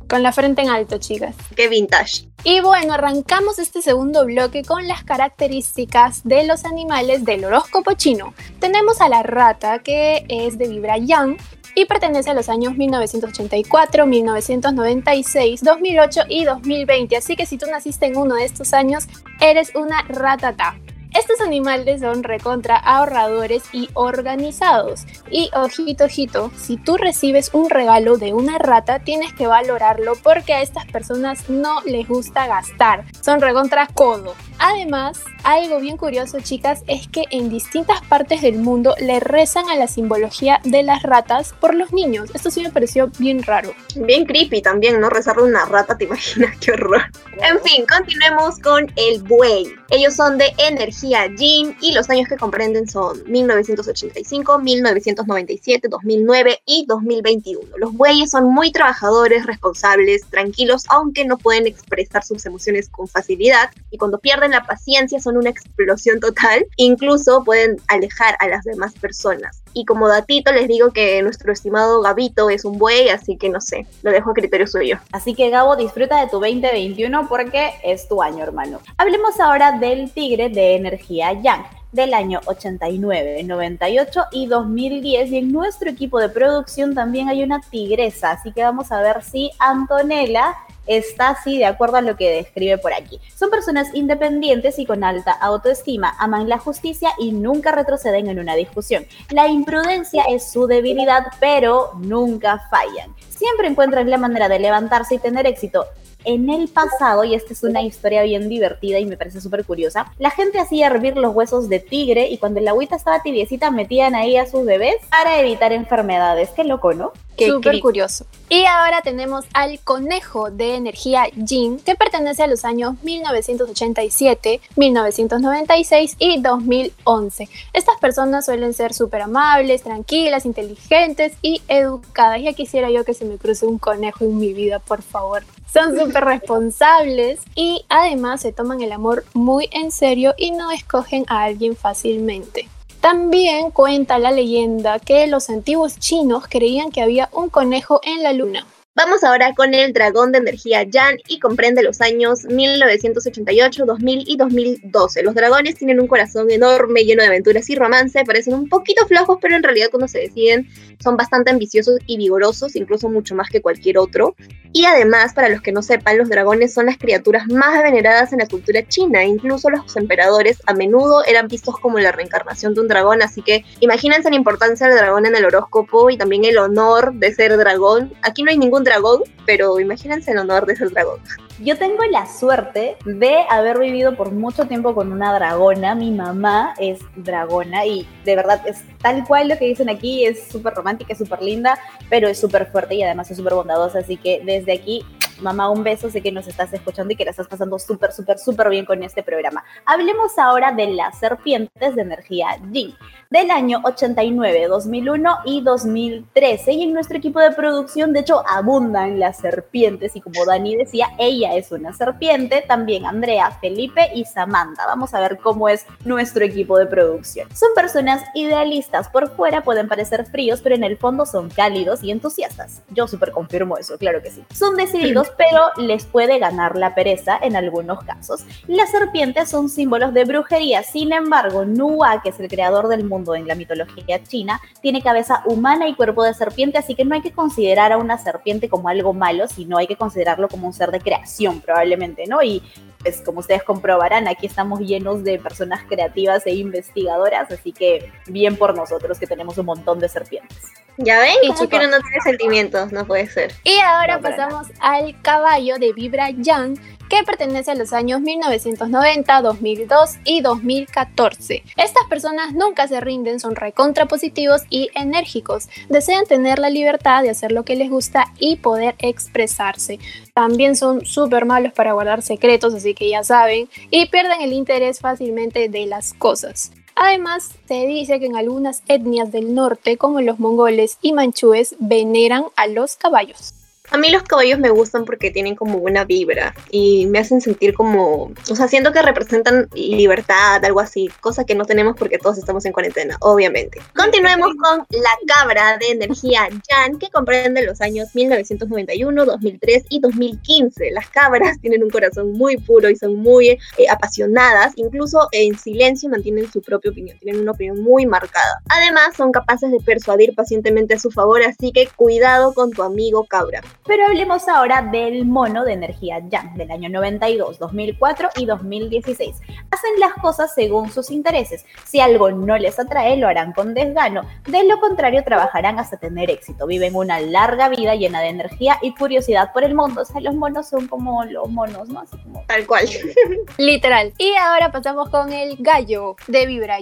Con 0.09 0.23
la 0.23 0.33
frente 0.33 0.63
en 0.63 0.71
alto, 0.71 0.99
chicas. 0.99 1.35
Qué 1.55 1.69
vintage. 1.69 2.29
Y 2.45 2.61
bueno, 2.61 2.95
arrancamos 2.95 3.59
este 3.59 3.83
segundo 3.83 4.25
bloque 4.25 4.63
con 4.63 4.89
las 4.89 5.05
características 5.05 6.23
de 6.25 6.45
los 6.45 6.65
animales 6.65 7.25
del 7.25 7.45
horóscopo 7.45 7.93
chino. 7.93 8.33
Tenemos 8.59 9.01
a 9.01 9.09
la 9.09 9.23
rata, 9.23 9.81
que 9.81 10.25
es 10.29 10.57
de 10.57 10.69
vibra 10.69 10.97
yang, 10.97 11.37
y 11.79 11.85
pertenece 11.85 12.31
a 12.31 12.35
los 12.35 12.49
años 12.49 12.77
1984, 12.77 14.05
1996, 14.05 15.63
2008 15.63 16.23
y 16.29 16.45
2020. 16.45 17.17
Así 17.17 17.37
que 17.37 17.47
si 17.47 17.57
tú 17.57 17.67
naciste 17.71 18.07
en 18.07 18.17
uno 18.17 18.35
de 18.35 18.45
estos 18.45 18.75
años, 18.75 19.07
eres 19.41 19.73
una 19.77 20.03
ratata. 20.09 20.77
Estos 21.17 21.41
animales 21.41 22.01
son 22.01 22.25
recontra 22.25 22.77
ahorradores 22.77 23.63
y 23.73 23.89
organizados. 23.95 25.07
Y 25.31 25.51
ojito, 25.55 26.07
ojito, 26.07 26.51
si 26.57 26.79
tú 26.79 26.97
recibes 26.97 27.51
un 27.55 27.71
regalo 27.71 28.19
de 28.19 28.35
una 28.35 28.59
rata, 28.59 28.99
tienes 28.99 29.33
que 29.33 29.47
valorarlo 29.47 30.15
porque 30.21 30.55
a 30.55 30.63
estas 30.63 30.85
personas 30.87 31.49
no 31.49 31.81
les 31.83 32.09
gusta 32.09 32.49
gastar. 32.49 33.05
Son 33.23 33.41
recontra 33.41 33.87
codo. 33.87 34.35
Además, 34.59 35.23
algo 35.45 35.81
bien 35.81 35.97
curioso, 35.97 36.39
chicas, 36.41 36.83
es 36.89 37.07
que 37.09 37.25
en 37.31 37.49
distintas 37.49 38.03
partes 38.03 38.43
del 38.43 38.59
mundo 38.59 38.95
le 39.01 39.21
rezan 39.21 39.69
a 39.69 39.77
la 39.77 39.87
simbología 39.87 40.61
de 40.65 40.83
las 40.83 41.03
ratas 41.03 41.55
por 41.61 41.75
los 41.75 41.93
niños. 41.93 42.31
Esto 42.35 42.51
sí 42.51 42.63
me 42.63 42.71
pareció 42.71 43.11
bien 43.19 43.43
raro. 43.43 43.73
Bien 43.97 44.25
creepy 44.27 44.61
también, 44.61 45.01
¿no? 45.01 45.11
Rezarle 45.11 45.43
a 45.43 45.47
una 45.47 45.65
rata, 45.65 45.97
¿te 45.97 46.05
imaginas? 46.05 46.57
Qué 46.61 46.73
horror. 46.73 47.03
En 47.41 47.61
fin, 47.63 47.85
continuemos 47.87 48.59
con 48.59 48.93
el 48.97 49.23
buey. 49.23 49.73
Ellos 49.91 50.15
son 50.15 50.39
de 50.39 50.53
energía 50.59 51.27
Yin 51.35 51.77
y 51.81 51.93
los 51.93 52.11
años 52.11 52.29
que 52.29 52.37
comprenden 52.37 52.89
son 52.89 53.23
1985, 53.27 54.59
1997, 54.59 55.89
2009 55.89 56.63
y 56.67 56.85
2021. 56.87 57.61
Los 57.79 57.93
bueyes 57.95 58.31
son 58.31 58.53
muy 58.53 58.73
trabajadores, 58.73 59.47
responsables, 59.47 60.27
tranquilos, 60.29 60.85
aunque 60.89 61.25
no 61.25 61.39
pueden 61.39 61.67
expresar 61.67 62.25
sus 62.25 62.45
emociones 62.45 62.89
con 62.89 63.09
facilidad 63.09 63.71
y 63.91 63.99
cuando 63.99 64.19
pierden 64.19 64.48
la 64.51 64.65
paciencia 64.65 65.21
son 65.21 65.37
una 65.37 65.51
explosión 65.51 66.21
total, 66.21 66.65
incluso 66.77 67.45
pueden 67.45 67.77
alejar 67.89 68.37
a 68.41 68.49
las 68.49 68.65
demás 68.65 68.95
personas. 68.95 69.63
Y 69.75 69.85
como 69.85 70.09
datito 70.09 70.53
les 70.53 70.69
digo 70.69 70.93
que 70.93 71.23
nuestro 71.23 71.53
estimado 71.53 72.01
Gabito 72.01 72.51
es 72.51 72.65
un 72.65 72.79
buey, 72.79 73.09
así 73.11 73.37
que 73.37 73.49
no 73.49 73.61
sé, 73.61 73.87
lo 74.03 74.11
dejo 74.11 74.31
a 74.31 74.35
criterio 74.35 74.67
suyo. 74.67 74.99
Así 75.13 75.35
que 75.35 75.51
Gabo, 75.51 75.77
disfruta 75.77 76.21
de 76.21 76.27
tu 76.29 76.41
2021 76.41 77.29
porque 77.29 77.75
es 77.85 78.09
tu 78.09 78.23
año, 78.23 78.43
hermano. 78.43 78.81
Hablemos 78.97 79.39
ahora 79.41 79.73
del 79.73 80.11
tigre 80.13 80.49
de 80.49 80.77
energía 80.77 81.33
Yang 81.33 81.78
del 81.93 82.15
año 82.15 82.41
89, 82.45 83.43
98 83.45 84.25
y 84.33 84.47
2010 84.47 85.31
y 85.31 85.37
en 85.39 85.53
nuestro 85.53 85.91
equipo 85.91 86.19
de 86.19 86.29
producción 86.29 86.95
también 86.95 87.29
hay 87.29 87.43
una 87.43 87.61
tigresa, 87.61 88.33
así 88.33 88.53
que 88.53 88.63
vamos 88.63 88.93
a 88.93 89.01
ver 89.01 89.23
si 89.23 89.51
Antonella 89.59 90.55
está 90.87 91.31
así 91.31 91.59
de 91.59 91.67
acuerdo 91.67 91.99
a 91.99 92.03
lo 92.03 92.17
que 92.17 92.31
describe 92.31 92.79
por 92.79 92.93
aquí. 92.93 93.21
Son 93.35 93.51
personas 93.51 93.95
independientes 93.95 94.79
y 94.79 94.87
con 94.87 95.05
alta 95.05 95.33
autoestima, 95.33 96.17
aman 96.19 96.49
la 96.49 96.59
justicia 96.59 97.11
y 97.19 97.33
nunca 97.33 97.73
retroceden 97.73 98.29
en 98.29 98.39
una 98.39 98.55
discusión. 98.55 99.07
La 99.31 99.49
imprudencia 99.49 100.25
es 100.29 100.51
su 100.51 100.67
debilidad, 100.67 101.27
pero 101.41 101.93
nunca 101.99 102.67
fallan. 102.71 103.15
Siempre 103.39 103.69
encuentran 103.69 104.11
la 104.11 104.19
manera 104.19 104.49
de 104.49 104.59
levantarse 104.59 105.15
y 105.15 105.19
tener 105.19 105.47
éxito 105.47 105.87
en 106.25 106.51
el 106.51 106.69
pasado, 106.69 107.23
y 107.23 107.35
esta 107.35 107.53
es 107.53 107.63
una 107.63 107.83
historia 107.83 108.23
bien 108.25 108.49
divertida 108.49 108.99
y 108.99 109.07
me 109.07 109.17
parece 109.17 109.41
súper 109.41 109.65
curiosa, 109.65 110.13
la 110.19 110.31
gente 110.31 110.59
hacía 110.59 110.89
hervir 110.89 111.17
los 111.17 111.35
huesos 111.35 111.69
de 111.69 111.79
tigre 111.79 112.29
y 112.29 112.39
cuando 112.39 112.59
el 112.59 112.67
agüita 112.67 112.97
estaba 112.97 113.23
tibiecita 113.23 113.71
metían 113.71 114.17
ahí 114.17 114.37
a 114.37 114.45
sus 114.45 114.65
bebés 114.65 114.97
para 115.11 115.39
evitar 115.41 115.73
enfermedades. 115.73 116.51
Qué 116.51 116.65
loco, 116.65 116.93
¿no? 116.93 117.13
Súper 117.47 117.81
curioso. 117.81 118.27
Y 118.49 118.65
ahora 118.65 119.03
tenemos 119.03 119.45
al 119.53 119.79
conejo 119.81 120.51
de 120.51 120.75
energía 120.75 121.27
Jin, 121.47 121.79
que 121.79 121.95
pertenece 121.95 122.43
a 122.43 122.47
los 122.47 122.65
años 122.65 122.95
1987, 123.03 124.61
1996 124.77 126.17
y 126.19 126.41
2011. 126.41 127.49
Estas 127.73 127.99
personas 127.99 128.47
suelen 128.47 128.75
ser 128.75 128.95
súper 128.95 129.23
amables, 129.23 129.83
tranquilas, 129.83 130.47
inteligentes 130.47 131.35
y 131.43 131.63
educadas. 131.69 132.41
Ya 132.43 132.53
quisiera 132.53 132.91
yo 132.91 133.05
que 133.05 133.15
se 133.15 133.25
me 133.25 133.37
cruce 133.37 133.67
un 133.67 133.79
conejo 133.79 134.25
en 134.25 134.39
mi 134.39 134.53
vida, 134.53 134.79
por 134.79 135.03
favor. 135.03 135.45
Son 135.73 135.99
súper 135.99 136.25
responsables 136.25 137.41
y 137.55 137.85
además 137.89 138.41
se 138.41 138.53
toman 138.53 138.81
el 138.81 138.93
amor 138.93 139.25
muy 139.35 139.69
en 139.73 139.91
serio 139.91 140.35
y 140.37 140.51
no 140.53 140.71
escogen 140.71 141.25
a 141.29 141.45
alguien 141.45 141.77
fácilmente. 141.77 142.69
También 143.11 143.71
cuenta 143.71 144.19
la 144.19 144.31
leyenda 144.31 144.99
que 144.99 145.27
los 145.29 145.49
antiguos 145.49 145.99
chinos 145.99 146.45
creían 146.47 146.91
que 146.91 147.01
había 147.01 147.31
un 147.33 147.49
conejo 147.49 148.03
en 148.05 148.23
la 148.23 148.35
luna. 148.35 148.67
Vamos 148.99 149.23
ahora 149.23 149.55
con 149.55 149.75
el 149.75 149.93
dragón 149.93 150.33
de 150.33 150.39
energía 150.39 150.83
Yan 150.83 151.19
y 151.29 151.39
comprende 151.39 151.85
los 151.85 152.01
años 152.01 152.45
1988, 152.47 153.85
2000 153.87 154.25
y 154.27 154.37
2012. 154.37 155.23
Los 155.23 155.37
dragones 155.37 155.77
tienen 155.77 156.01
un 156.01 156.09
corazón 156.09 156.51
enorme, 156.51 157.05
lleno 157.05 157.23
de 157.23 157.29
aventuras 157.29 157.71
y 157.71 157.77
romance, 157.77 158.25
parecen 158.25 158.55
un 158.55 158.69
poquito 158.69 159.07
flojos, 159.07 159.39
pero 159.41 159.55
en 159.55 159.63
realidad 159.63 159.87
cuando 159.93 160.09
se 160.09 160.19
deciden 160.19 160.69
son 161.01 161.17
bastante 161.17 161.53
ambiciosos 161.53 162.01
y 162.07 162.17
vigorosos, 162.17 162.75
incluso 162.75 163.09
mucho 163.09 163.37
más 163.37 163.49
que 163.51 163.63
cualquier 163.63 163.99
otro. 163.99 164.35
Y 164.73 164.85
además, 164.85 165.33
para 165.33 165.49
los 165.49 165.63
que 165.63 165.73
no 165.73 165.83
sepan, 165.83 166.19
los 166.19 166.29
dragones 166.29 166.75
son 166.75 166.87
las 166.87 166.99
criaturas 166.99 167.47
más 167.49 167.83
veneradas 167.83 168.33
en 168.33 168.41
la 168.41 168.47
cultura 168.47 168.87
china. 168.87 169.25
Incluso 169.25 169.71
los 169.71 169.97
emperadores 169.97 170.59
a 170.67 170.75
menudo 170.75 171.25
eran 171.25 171.49
vistos 171.49 171.79
como 171.79 171.99
la 171.99 172.13
reencarnación 172.13 172.75
de 172.75 172.81
un 172.83 172.89
dragón. 172.89 173.23
Así 173.23 173.43
que 173.43 173.65
imagínense 173.81 174.29
la 174.29 174.37
importancia 174.37 174.89
del 174.89 174.99
dragón 174.99 175.25
en 175.25 175.37
el 175.37 175.45
horóscopo 175.45 176.11
y 176.11 176.19
también 176.19 176.45
el 176.45 176.59
honor 176.59 177.15
de 177.15 177.33
ser 177.35 177.57
dragón. 177.57 178.13
Aquí 178.23 178.43
no 178.43 178.51
hay 178.51 178.59
ningún 178.59 178.85
dragón, 178.89 179.23
pero 179.47 179.79
imagínense 179.81 180.33
el 180.33 180.39
honor 180.39 180.67
de 180.67 180.77
ser 180.77 180.91
dragón. 180.91 181.21
Yo 181.61 181.77
tengo 181.77 182.05
la 182.05 182.25
suerte 182.27 182.97
de 183.05 183.45
haber 183.51 183.81
vivido 183.81 184.15
por 184.15 184.31
mucho 184.31 184.67
tiempo 184.67 184.95
con 184.95 185.13
una 185.13 185.35
dragona. 185.35 185.97
Mi 185.97 186.13
mamá 186.13 186.75
es 186.79 187.01
dragona 187.17 187.85
y 187.85 188.07
de 188.25 188.37
verdad 188.37 188.65
es 188.65 188.85
tal 189.03 189.25
cual 189.27 189.49
lo 189.49 189.59
que 189.59 189.65
dicen 189.65 189.89
aquí. 189.89 190.25
Es 190.25 190.47
súper 190.47 190.75
romántica, 190.75 191.15
es 191.15 191.19
súper 191.19 191.43
linda, 191.43 191.77
pero 192.09 192.29
es 192.29 192.39
súper 192.39 192.67
fuerte 192.67 192.95
y 192.95 193.03
además 193.03 193.29
es 193.33 193.39
súper 193.39 193.55
bondadosa. 193.55 193.99
Así 193.99 194.17
que 194.17 194.41
desde 194.45 194.73
aquí 194.73 195.05
Mamá, 195.41 195.71
un 195.71 195.85
beso, 195.85 196.11
sé 196.11 196.21
que 196.21 196.33
nos 196.33 196.49
estás 196.49 196.73
escuchando 196.73 197.13
y 197.13 197.17
que 197.17 197.25
la 197.25 197.31
estás 197.31 197.47
pasando 197.47 197.79
súper, 197.79 198.13
súper, 198.13 198.39
súper 198.39 198.69
bien 198.71 198.85
con 198.85 199.03
este 199.05 199.23
programa. 199.23 199.65
Hablemos 199.85 200.37
ahora 200.37 200.73
de 200.73 200.89
las 200.89 201.19
serpientes 201.19 201.95
de 201.95 202.03
energía 202.03 202.49
Jin, 202.73 202.95
del 203.31 203.51
año 203.51 203.81
89, 203.85 204.67
2001 204.67 205.39
y 205.45 205.61
2013. 205.61 206.73
Y 206.73 206.83
en 206.83 206.93
nuestro 206.93 207.19
equipo 207.19 207.39
de 207.39 207.53
producción, 207.53 208.13
de 208.13 208.21
hecho, 208.21 208.43
abundan 208.49 209.21
las 209.21 209.39
serpientes. 209.39 210.17
Y 210.17 210.21
como 210.21 210.45
Dani 210.45 210.77
decía, 210.77 211.09
ella 211.19 211.48
es 211.57 211.73
una 211.73 211.93
serpiente, 211.93 212.65
también 212.67 213.07
Andrea, 213.07 213.51
Felipe 213.61 214.11
y 214.15 214.25
Samantha. 214.25 214.87
Vamos 214.87 215.15
a 215.15 215.21
ver 215.21 215.39
cómo 215.39 215.69
es 215.69 215.87
nuestro 216.05 216.45
equipo 216.45 216.79
de 216.79 216.87
producción. 216.87 217.49
Son 217.55 217.71
personas 217.75 218.23
idealistas. 218.35 219.09
Por 219.09 219.35
fuera 219.35 219.63
pueden 219.63 219.89
parecer 219.89 220.27
fríos, 220.27 220.61
pero 220.63 220.75
en 220.75 220.85
el 220.85 220.97
fondo 220.97 221.27
son 221.27 221.51
cálidos 221.51 222.03
y 222.03 222.11
entusiastas. 222.11 222.83
Yo 222.91 223.07
súper 223.07 223.33
confirmo 223.33 223.77
eso, 223.77 223.99
claro 223.99 224.23
que 224.23 224.31
sí. 224.31 224.45
Son 224.53 224.77
decididos 224.77 225.29
pero 225.37 225.71
les 225.77 226.05
puede 226.05 226.39
ganar 226.39 226.77
la 226.77 226.95
pereza 226.95 227.39
en 227.41 227.57
algunos 227.57 228.03
casos. 228.05 228.45
Las 228.67 228.91
serpientes 228.91 229.49
son 229.49 229.69
símbolos 229.69 230.13
de 230.13 230.25
brujería, 230.25 230.83
sin 230.83 231.13
embargo, 231.13 231.65
Nua, 231.65 232.21
que 232.23 232.31
es 232.31 232.41
el 232.41 232.49
creador 232.49 232.89
del 232.89 233.05
mundo 233.05 233.35
en 233.35 233.47
la 233.47 233.55
mitología 233.55 234.23
china, 234.23 234.61
tiene 234.81 235.03
cabeza 235.03 235.43
humana 235.47 235.89
y 235.89 235.95
cuerpo 235.95 236.25
de 236.25 236.35
serpiente, 236.35 236.79
así 236.79 236.95
que 236.95 237.05
no 237.05 237.15
hay 237.15 237.23
que 237.23 237.33
considerar 237.33 237.93
a 237.93 237.99
una 237.99 238.19
serpiente 238.19 238.69
como 238.69 238.89
algo 238.89 239.13
malo, 239.15 239.49
sino 239.49 239.79
hay 239.79 239.87
que 239.87 239.97
considerarlo 239.97 240.49
como 240.49 240.67
un 240.67 240.73
ser 240.73 240.91
de 240.91 241.01
creación 241.01 241.38
probablemente, 241.61 242.27
¿no? 242.27 242.43
Y 242.43 242.63
pues 243.03 243.23
como 243.23 243.41
ustedes 243.41 243.63
comprobarán, 243.63 244.27
aquí 244.27 244.47
estamos 244.47 244.81
llenos 244.81 245.23
de 245.23 245.39
personas 245.39 245.83
creativas 245.89 246.47
e 246.47 246.55
investigadoras, 246.55 247.51
así 247.51 247.73
que 247.73 248.11
bien 248.27 248.57
por 248.57 248.75
nosotros 248.77 249.19
que 249.19 249.27
tenemos 249.27 249.57
un 249.59 249.67
montón 249.67 250.01
de 250.01 250.09
serpientes. 250.09 250.59
Ya 250.97 251.21
ven, 251.21 251.37
y 251.43 251.53
que 251.69 251.79
no 251.79 252.01
tiene 252.01 252.21
sentimientos, 252.25 252.91
no 252.91 253.07
puede 253.07 253.29
ser. 253.29 253.53
Y 253.63 253.79
ahora 253.79 254.19
pasamos 254.19 254.67
al 254.81 255.21
caballo 255.23 255.79
de 255.79 255.93
Vibra 255.93 256.31
Young, 256.31 256.77
que 257.09 257.23
pertenece 257.25 257.71
a 257.71 257.75
los 257.75 257.93
años 257.93 258.21
1990, 258.21 259.43
2002 259.43 260.11
y 260.25 260.41
2014. 260.41 261.63
Estas 261.77 262.05
personas 262.09 262.53
nunca 262.53 262.87
se 262.89 263.01
rinden, 263.01 263.41
son 263.41 263.57
recontrapositivos 263.57 264.63
y 264.71 264.91
enérgicos. 264.95 265.69
Desean 265.89 266.27
tener 266.27 266.59
la 266.59 266.71
libertad 266.71 267.23
de 267.23 267.31
hacer 267.31 267.53
lo 267.53 267.65
que 267.65 267.77
les 267.77 267.91
gusta 267.91 268.27
y 268.39 268.57
poder 268.57 268.95
expresarse. 268.99 269.99
También 270.35 270.77
son 270.77 271.05
súper 271.05 271.47
malos 271.47 271.73
para 271.73 271.93
guardar 271.93 272.23
secretos, 272.23 272.75
así 272.75 272.95
que 272.95 273.09
ya 273.09 273.25
saben, 273.25 273.69
y 273.91 274.07
pierden 274.07 274.43
el 274.43 274.53
interés 274.53 275.01
fácilmente 275.01 275.69
de 275.69 275.87
las 275.87 276.13
cosas. 276.15 276.73
Además, 276.95 277.51
se 277.69 277.87
dice 277.87 278.19
que 278.19 278.27
en 278.27 278.37
algunas 278.37 278.83
etnias 278.89 279.31
del 279.31 279.55
norte, 279.55 279.97
como 279.97 280.21
los 280.21 280.41
mongoles 280.41 280.99
y 281.01 281.13
manchúes, 281.13 281.77
veneran 281.79 282.47
a 282.57 282.67
los 282.67 282.97
caballos. 282.97 283.58
A 283.91 283.97
mí 283.97 284.11
los 284.11 284.23
caballos 284.23 284.59
me 284.59 284.71
gustan 284.71 285.05
porque 285.05 285.31
tienen 285.31 285.57
como 285.57 285.79
buena 285.79 286.05
vibra 286.05 286.55
y 286.71 287.07
me 287.07 287.19
hacen 287.19 287.41
sentir 287.41 287.75
como, 287.75 288.33
o 288.51 288.55
sea, 288.55 288.69
siento 288.69 288.93
que 288.93 289.01
representan 289.01 289.69
libertad, 289.75 290.63
algo 290.65 290.81
así, 290.81 291.11
cosa 291.21 291.45
que 291.45 291.55
no 291.55 291.65
tenemos 291.65 291.97
porque 291.97 292.19
todos 292.19 292.39
estamos 292.39 292.65
en 292.67 292.73
cuarentena, 292.73 293.17
obviamente. 293.21 293.81
Continuemos 293.97 294.55
con 294.57 294.87
la 294.91 295.35
cabra 295.35 295.79
de 295.79 295.91
energía 295.91 296.49
Jan, 296.69 296.99
que 296.99 297.09
comprende 297.11 297.65
los 297.65 297.81
años 297.81 298.09
1991, 298.15 299.25
2003 299.25 299.85
y 299.89 300.01
2015. 300.01 300.91
Las 300.91 301.09
cabras 301.09 301.59
tienen 301.63 301.83
un 301.83 301.91
corazón 301.91 302.33
muy 302.33 302.59
puro 302.59 302.91
y 302.91 302.97
son 302.97 303.17
muy 303.17 303.49
eh, 303.49 303.59
apasionadas, 303.91 304.73
incluso 304.77 305.29
en 305.33 305.59
silencio 305.59 306.11
mantienen 306.11 306.51
su 306.51 306.61
propia 306.61 306.91
opinión, 306.91 307.19
tienen 307.19 307.41
una 307.41 307.53
opinión 307.53 307.81
muy 307.83 308.07
marcada. 308.07 308.63
Además, 308.69 309.17
son 309.17 309.33
capaces 309.33 309.71
de 309.71 309.81
persuadir 309.81 310.35
pacientemente 310.35 310.95
a 310.95 310.99
su 310.99 311.11
favor, 311.11 311.43
así 311.43 311.73
que 311.73 311.89
cuidado 311.97 312.53
con 312.53 312.71
tu 312.71 312.83
amigo 312.83 313.25
cabra. 313.25 313.63
Pero 313.89 314.05
hablemos 314.05 314.47
ahora 314.49 314.83
del 314.83 315.25
mono 315.25 315.65
de 315.65 315.73
energía 315.73 316.19
Yang 316.29 316.57
del 316.57 316.71
año 316.71 316.91
92, 316.91 317.59
2004 317.59 318.29
y 318.37 318.45
2016. 318.45 319.37
Hacen 319.71 319.91
las 319.99 320.13
cosas 320.13 320.55
según 320.55 320.91
sus 320.91 321.11
intereses. 321.11 321.65
Si 321.87 321.99
algo 321.99 322.31
no 322.31 322.59
les 322.59 322.79
atrae, 322.79 323.17
lo 323.17 323.29
harán 323.29 323.55
con 323.55 323.73
desgano. 323.73 324.29
De 324.47 324.63
lo 324.65 324.79
contrario, 324.79 325.25
trabajarán 325.25 325.79
hasta 325.79 325.97
tener 325.97 326.31
éxito. 326.31 326.67
Viven 326.67 326.95
una 326.95 327.19
larga 327.19 327.71
vida 327.71 327.95
llena 327.95 328.21
de 328.21 328.29
energía 328.29 328.79
y 328.83 328.95
curiosidad 328.95 329.55
por 329.55 329.65
el 329.65 329.75
mundo. 329.75 330.03
O 330.03 330.05
sea, 330.05 330.21
los 330.21 330.35
monos 330.35 330.69
son 330.69 330.87
como 330.87 331.25
los 331.25 331.49
monos, 331.49 331.89
¿no? 331.89 332.01
Así 332.01 332.19
como... 332.19 332.45
Tal 332.47 332.67
cual. 332.67 332.87
Literal. 333.57 334.13
Y 334.19 334.35
ahora 334.35 334.71
pasamos 334.71 335.09
con 335.09 335.33
el 335.33 335.57
gallo 335.61 336.17
de 336.27 336.45
Vibra 336.45 336.79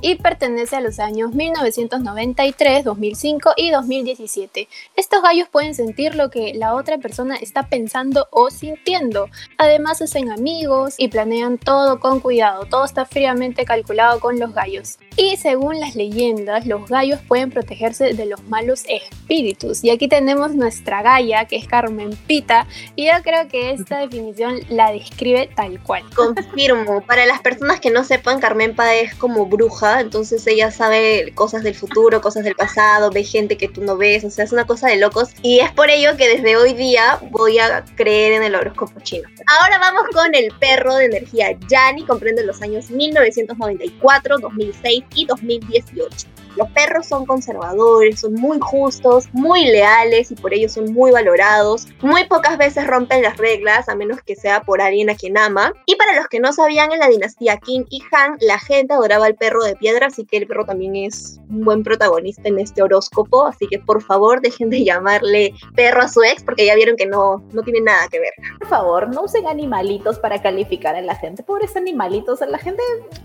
y 0.00 0.14
pertenece 0.16 0.76
a 0.76 0.80
los 0.80 1.00
años 1.00 1.34
1993, 1.34 2.84
2005 2.84 3.54
y 3.56 3.70
2017. 3.72 4.68
Estos 4.94 5.20
gallos 5.20 5.48
pueden 5.48 5.74
sentir 5.74 6.14
lo 6.14 6.30
que 6.30 6.43
la 6.54 6.74
otra 6.74 6.98
persona 6.98 7.36
está 7.36 7.68
pensando 7.68 8.28
o 8.30 8.50
sintiendo. 8.50 9.28
Además 9.58 10.02
hacen 10.02 10.30
amigos 10.30 10.94
y 10.98 11.08
planean 11.08 11.58
todo 11.58 12.00
con 12.00 12.20
cuidado. 12.20 12.66
Todo 12.66 12.84
está 12.84 13.04
fríamente 13.04 13.64
calculado 13.64 14.20
con 14.20 14.38
los 14.38 14.54
gallos. 14.54 14.98
Y 15.16 15.36
según 15.36 15.78
las 15.78 15.94
leyendas, 15.94 16.66
los 16.66 16.88
gallos 16.88 17.20
pueden 17.28 17.50
protegerse 17.50 18.14
de 18.14 18.26
los 18.26 18.42
malos 18.44 18.82
espíritus. 18.88 19.84
Y 19.84 19.90
aquí 19.90 20.08
tenemos 20.08 20.54
nuestra 20.56 21.02
galla, 21.02 21.44
que 21.44 21.56
es 21.56 21.68
Carmen 21.68 22.10
Pita, 22.26 22.66
y 22.96 23.06
yo 23.06 23.12
creo 23.22 23.46
que 23.48 23.70
esta 23.70 23.98
definición 24.06 24.60
la 24.68 24.90
describe 24.90 25.48
tal 25.54 25.80
cual. 25.82 26.02
Confirmo. 26.16 27.00
Para 27.02 27.26
las 27.26 27.40
personas 27.40 27.78
que 27.78 27.90
no 27.90 28.02
sepan, 28.02 28.40
Carmen 28.40 28.72
Pita 28.72 28.94
es 28.94 29.14
como 29.14 29.46
bruja, 29.46 30.00
entonces 30.00 30.44
ella 30.48 30.72
sabe 30.72 31.32
cosas 31.34 31.62
del 31.62 31.76
futuro, 31.76 32.20
cosas 32.20 32.42
del 32.42 32.56
pasado, 32.56 33.10
ve 33.10 33.22
gente 33.22 33.56
que 33.56 33.68
tú 33.68 33.82
no 33.82 33.96
ves, 33.96 34.24
o 34.24 34.30
sea, 34.30 34.44
es 34.44 34.52
una 34.52 34.66
cosa 34.66 34.88
de 34.88 34.96
locos. 34.96 35.30
Y 35.42 35.60
es 35.60 35.70
por 35.70 35.90
ello 35.90 36.16
que 36.16 36.28
desde 36.34 36.56
hoy 36.56 36.72
día 36.72 37.20
voy 37.30 37.60
a 37.60 37.84
creer 37.96 38.32
en 38.32 38.42
el 38.42 38.56
horóscopo 38.56 38.98
chino. 39.00 39.28
Ahora 39.46 39.78
vamos 39.78 40.02
con 40.12 40.34
el 40.34 40.50
perro 40.58 40.96
de 40.96 41.04
energía 41.04 41.56
Yani, 41.68 42.04
comprende 42.04 42.44
los 42.44 42.60
años 42.60 42.90
1994, 42.90 44.38
2006 44.38 45.04
y 45.14 45.26
2018. 45.26 46.33
Los 46.56 46.70
perros 46.70 47.06
son 47.06 47.26
conservadores, 47.26 48.20
son 48.20 48.34
muy 48.34 48.58
justos, 48.60 49.28
muy 49.32 49.64
leales 49.64 50.30
y 50.30 50.34
por 50.34 50.54
ello 50.54 50.68
son 50.68 50.92
muy 50.92 51.10
valorados. 51.10 51.86
Muy 52.00 52.24
pocas 52.24 52.58
veces 52.58 52.86
rompen 52.86 53.22
las 53.22 53.36
reglas, 53.36 53.88
a 53.88 53.94
menos 53.94 54.22
que 54.22 54.36
sea 54.36 54.62
por 54.62 54.80
alguien 54.80 55.10
a 55.10 55.14
quien 55.14 55.36
ama. 55.36 55.72
Y 55.86 55.96
para 55.96 56.14
los 56.14 56.28
que 56.28 56.40
no 56.40 56.52
sabían, 56.52 56.92
en 56.92 57.00
la 57.00 57.08
dinastía 57.08 57.58
Qin 57.58 57.86
y 57.90 58.02
Han, 58.12 58.36
la 58.40 58.58
gente 58.58 58.94
adoraba 58.94 59.26
al 59.26 59.34
perro 59.34 59.64
de 59.64 59.76
piedra, 59.76 60.06
así 60.06 60.24
que 60.24 60.36
el 60.36 60.46
perro 60.46 60.64
también 60.64 60.96
es 60.96 61.40
un 61.50 61.64
buen 61.64 61.82
protagonista 61.82 62.48
en 62.48 62.58
este 62.58 62.82
horóscopo. 62.82 63.46
Así 63.46 63.66
que 63.66 63.78
por 63.78 64.02
favor, 64.02 64.40
dejen 64.40 64.70
de 64.70 64.84
llamarle 64.84 65.54
perro 65.74 66.02
a 66.02 66.08
su 66.08 66.22
ex, 66.22 66.42
porque 66.42 66.66
ya 66.66 66.74
vieron 66.74 66.96
que 66.96 67.06
no, 67.06 67.42
no 67.52 67.62
tiene 67.62 67.80
nada 67.80 68.08
que 68.08 68.20
ver. 68.20 68.32
Por 68.58 68.68
favor, 68.68 69.08
no 69.08 69.22
usen 69.22 69.46
animalitos 69.46 70.18
para 70.18 70.40
calificar 70.40 70.94
a 70.96 71.00
la 71.00 71.14
gente. 71.16 71.42
Pobres 71.42 71.76
animalitos, 71.76 72.40
la 72.40 72.58
gente, 72.58 72.82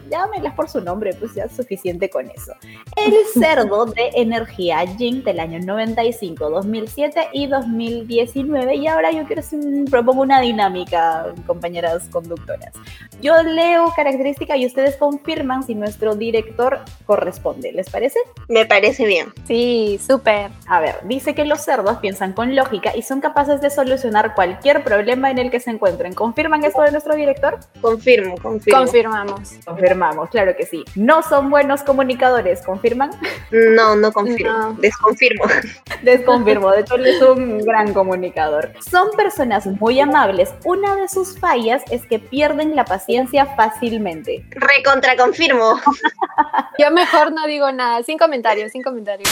llámenlas 0.09 0.55
por 0.55 0.69
su 0.69 0.81
nombre, 0.81 1.13
pues 1.13 1.35
ya 1.35 1.43
es 1.43 1.55
suficiente 1.55 2.09
con 2.09 2.29
eso. 2.29 2.53
Cerdo 3.33 3.85
de 3.85 4.09
energía 4.15 4.79
Jin 4.97 5.23
del 5.23 5.39
año 5.39 5.59
95, 5.59 6.49
2007 6.49 7.29
y 7.33 7.47
2019. 7.47 8.75
Y 8.75 8.87
ahora 8.87 9.11
yo 9.11 9.23
quiero 9.25 9.41
un- 9.51 9.85
propongo 9.89 10.21
una 10.21 10.41
dinámica, 10.41 11.33
compañeras 11.47 12.07
conductoras. 12.11 12.73
Yo 13.21 13.41
leo 13.43 13.91
característica 13.95 14.55
y 14.57 14.65
ustedes 14.65 14.95
confirman 14.95 15.63
si 15.63 15.75
nuestro 15.75 16.15
director 16.15 16.79
corresponde. 17.05 17.71
¿Les 17.73 17.89
parece? 17.89 18.19
Me 18.47 18.65
parece 18.65 19.05
bien. 19.05 19.33
Sí, 19.45 19.99
súper. 20.05 20.51
A 20.67 20.79
ver, 20.79 20.95
dice 21.03 21.35
que 21.35 21.45
los 21.45 21.61
cerdos 21.61 21.97
piensan 21.97 22.33
con 22.33 22.55
lógica 22.55 22.95
y 22.95 23.01
son 23.01 23.19
capaces 23.19 23.61
de 23.61 23.69
solucionar 23.69 24.33
cualquier 24.35 24.83
problema 24.83 25.29
en 25.31 25.37
el 25.37 25.51
que 25.51 25.59
se 25.59 25.69
encuentren. 25.71 26.13
¿Confirman 26.13 26.63
esto 26.63 26.81
de 26.81 26.91
nuestro 26.91 27.15
director? 27.15 27.59
Confirmo, 27.81 28.35
confirmo. 28.41 28.79
Confirmamos. 28.79 29.53
Confirmamos, 29.65 30.29
claro 30.29 30.55
que 30.55 30.65
sí. 30.65 30.83
No 30.95 31.21
son 31.23 31.49
buenos 31.49 31.83
comunicadores, 31.83 32.61
¿confirman? 32.61 33.08
No, 33.51 33.95
no 33.95 34.11
confirmo. 34.11 34.57
No. 34.57 34.73
Desconfirmo. 34.73 35.45
Desconfirmo, 36.03 36.71
de 36.71 36.81
hecho 36.81 36.95
él 36.95 37.07
es 37.07 37.21
un 37.21 37.59
gran 37.59 37.93
comunicador. 37.93 38.73
Son 38.79 39.09
personas 39.15 39.65
muy 39.65 39.99
amables. 39.99 40.53
Una 40.63 40.95
de 40.95 41.07
sus 41.07 41.39
fallas 41.39 41.83
es 41.91 42.05
que 42.05 42.19
pierden 42.19 42.75
la 42.75 42.85
paciencia 42.85 43.45
fácilmente. 43.45 44.45
Recontra 44.51 45.15
confirmo. 45.15 45.79
Yo 46.77 46.91
mejor 46.91 47.31
no 47.31 47.47
digo 47.47 47.71
nada. 47.71 48.03
Sin 48.03 48.17
comentarios, 48.17 48.71
sin 48.71 48.83
comentarios. 48.83 49.29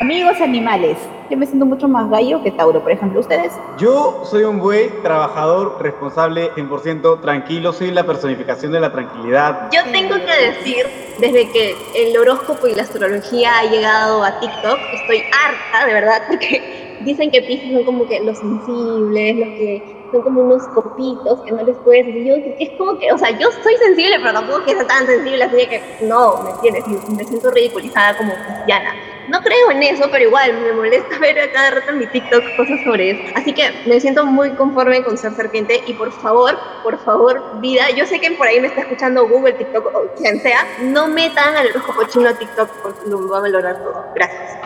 Amigos 0.00 0.40
animales, 0.40 0.98
yo 1.28 1.36
me 1.36 1.46
siento 1.46 1.66
mucho 1.66 1.88
más 1.88 2.08
gallo 2.10 2.42
que 2.42 2.50
Tauro, 2.50 2.80
por 2.82 2.92
ejemplo, 2.92 3.20
ustedes. 3.20 3.52
Yo 3.78 4.22
soy 4.24 4.44
un 4.44 4.58
buey, 4.58 4.88
trabajador, 5.02 5.76
responsable, 5.80 6.50
100% 6.52 7.20
tranquilo, 7.20 7.72
soy 7.72 7.90
la 7.90 8.04
personificación 8.04 8.72
de 8.72 8.80
la 8.80 8.92
tranquilidad. 8.92 9.70
Yo 9.72 9.80
tengo 9.92 10.14
que 10.14 10.52
decir, 10.52 10.86
desde 11.18 11.50
que 11.50 11.76
el 11.94 12.16
horóscopo 12.16 12.66
y 12.66 12.74
la 12.74 12.82
astrología 12.82 13.58
ha 13.58 13.64
llegado 13.64 14.22
a 14.22 14.38
TikTok, 14.40 14.78
estoy 14.94 15.22
harta, 15.32 15.86
de 15.86 15.92
verdad, 15.92 16.22
porque 16.28 16.98
dicen 17.04 17.30
que 17.30 17.42
Pisces 17.42 17.72
son 17.72 17.84
como 17.84 18.06
que 18.06 18.20
los 18.20 18.38
sensibles, 18.38 19.36
los 19.36 19.48
que 19.48 19.96
son 20.12 20.22
como 20.22 20.42
unos 20.42 20.62
copitos 20.68 21.40
que 21.40 21.52
no 21.52 21.62
les 21.62 21.76
puedes 21.78 22.06
decir. 22.06 22.24
Yo, 22.24 22.34
es 22.58 22.70
como 22.78 22.98
que, 22.98 23.12
o 23.12 23.18
sea, 23.18 23.30
yo 23.38 23.50
soy 23.62 23.74
sensible, 23.76 24.16
pero 24.18 24.32
tampoco 24.32 24.64
que 24.64 24.74
sea 24.74 24.86
tan 24.86 25.06
sensible, 25.06 25.44
así 25.44 25.56
de 25.56 25.68
que 25.68 25.82
no, 26.02 26.42
¿me 26.42 26.50
entiendes? 26.50 26.86
Me 27.08 27.24
siento 27.24 27.50
ridiculizada 27.50 28.16
como 28.16 28.32
cristiana. 28.34 28.94
No 29.28 29.40
creo 29.40 29.70
en 29.70 29.82
eso, 29.82 30.08
pero 30.10 30.24
igual 30.24 30.52
me 30.60 30.72
molesta 30.72 31.18
ver 31.20 31.40
a 31.40 31.52
cada 31.52 31.70
rato 31.70 31.90
en 31.90 31.98
mi 31.98 32.06
TikTok 32.06 32.56
cosas 32.56 32.80
sobre 32.84 33.10
eso. 33.10 33.22
Así 33.34 33.52
que 33.52 33.70
me 33.86 34.00
siento 34.00 34.24
muy 34.24 34.50
conforme 34.50 35.02
con 35.02 35.16
ser 35.18 35.32
serpiente 35.32 35.82
y 35.86 35.94
por 35.94 36.12
favor, 36.12 36.56
por 36.82 36.98
favor, 37.04 37.60
vida, 37.60 37.90
yo 37.90 38.06
sé 38.06 38.20
que 38.20 38.30
por 38.32 38.46
ahí 38.46 38.60
me 38.60 38.68
está 38.68 38.82
escuchando 38.82 39.26
Google, 39.28 39.54
TikTok 39.54 39.86
o 39.94 40.14
quien 40.16 40.40
sea, 40.40 40.66
no 40.82 41.08
metan 41.08 41.56
al 41.56 41.68
horóscopo 41.68 42.04
chino 42.04 42.28
a 42.28 42.34
TikTok 42.34 42.68
porque 42.82 43.08
lo 43.08 43.28
va 43.28 43.38
a 43.38 43.40
valorar 43.42 43.82
todo. 43.82 44.04
Gracias. 44.14 44.58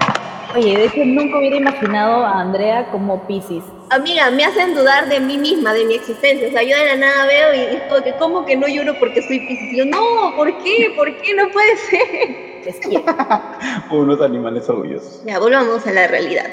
Oye, 0.55 0.77
de 0.77 0.85
hecho 0.87 1.05
nunca 1.05 1.38
hubiera 1.38 1.57
imaginado 1.57 2.27
a 2.27 2.40
Andrea 2.40 2.88
como 2.90 3.25
Pisces. 3.27 3.62
Amiga, 3.90 4.31
me 4.33 4.44
hacen 4.44 4.75
dudar 4.75 5.09
de 5.09 5.20
mí 5.20 5.38
misma, 5.38 5.73
de 5.73 5.85
mi 5.85 5.94
existencia. 5.94 6.49
O 6.49 6.51
sea, 6.51 6.62
yo 6.62 6.77
de 6.77 6.87
la 6.87 6.96
nada 6.96 7.27
veo 7.27 7.55
y 7.55 7.79
como 7.88 8.03
que, 8.03 8.12
¿cómo 8.14 8.44
que 8.44 8.57
no 8.57 8.66
lloro 8.66 8.99
porque 8.99 9.23
soy 9.23 9.40
Piscis? 9.40 9.73
Y 9.73 9.77
yo, 9.79 9.85
no, 9.85 10.35
¿por 10.37 10.57
qué? 10.62 10.92
¿Por 10.96 11.16
qué? 11.18 11.35
No 11.35 11.49
puede 11.51 11.77
ser. 11.90 12.49
Les 12.64 12.77
quiero. 12.81 13.05
Unos 13.90 14.20
animales 14.20 14.68
orgullosos. 14.68 15.23
Ya, 15.25 15.38
volvamos 15.38 15.87
a 15.87 15.92
la 15.92 16.07
realidad. 16.07 16.46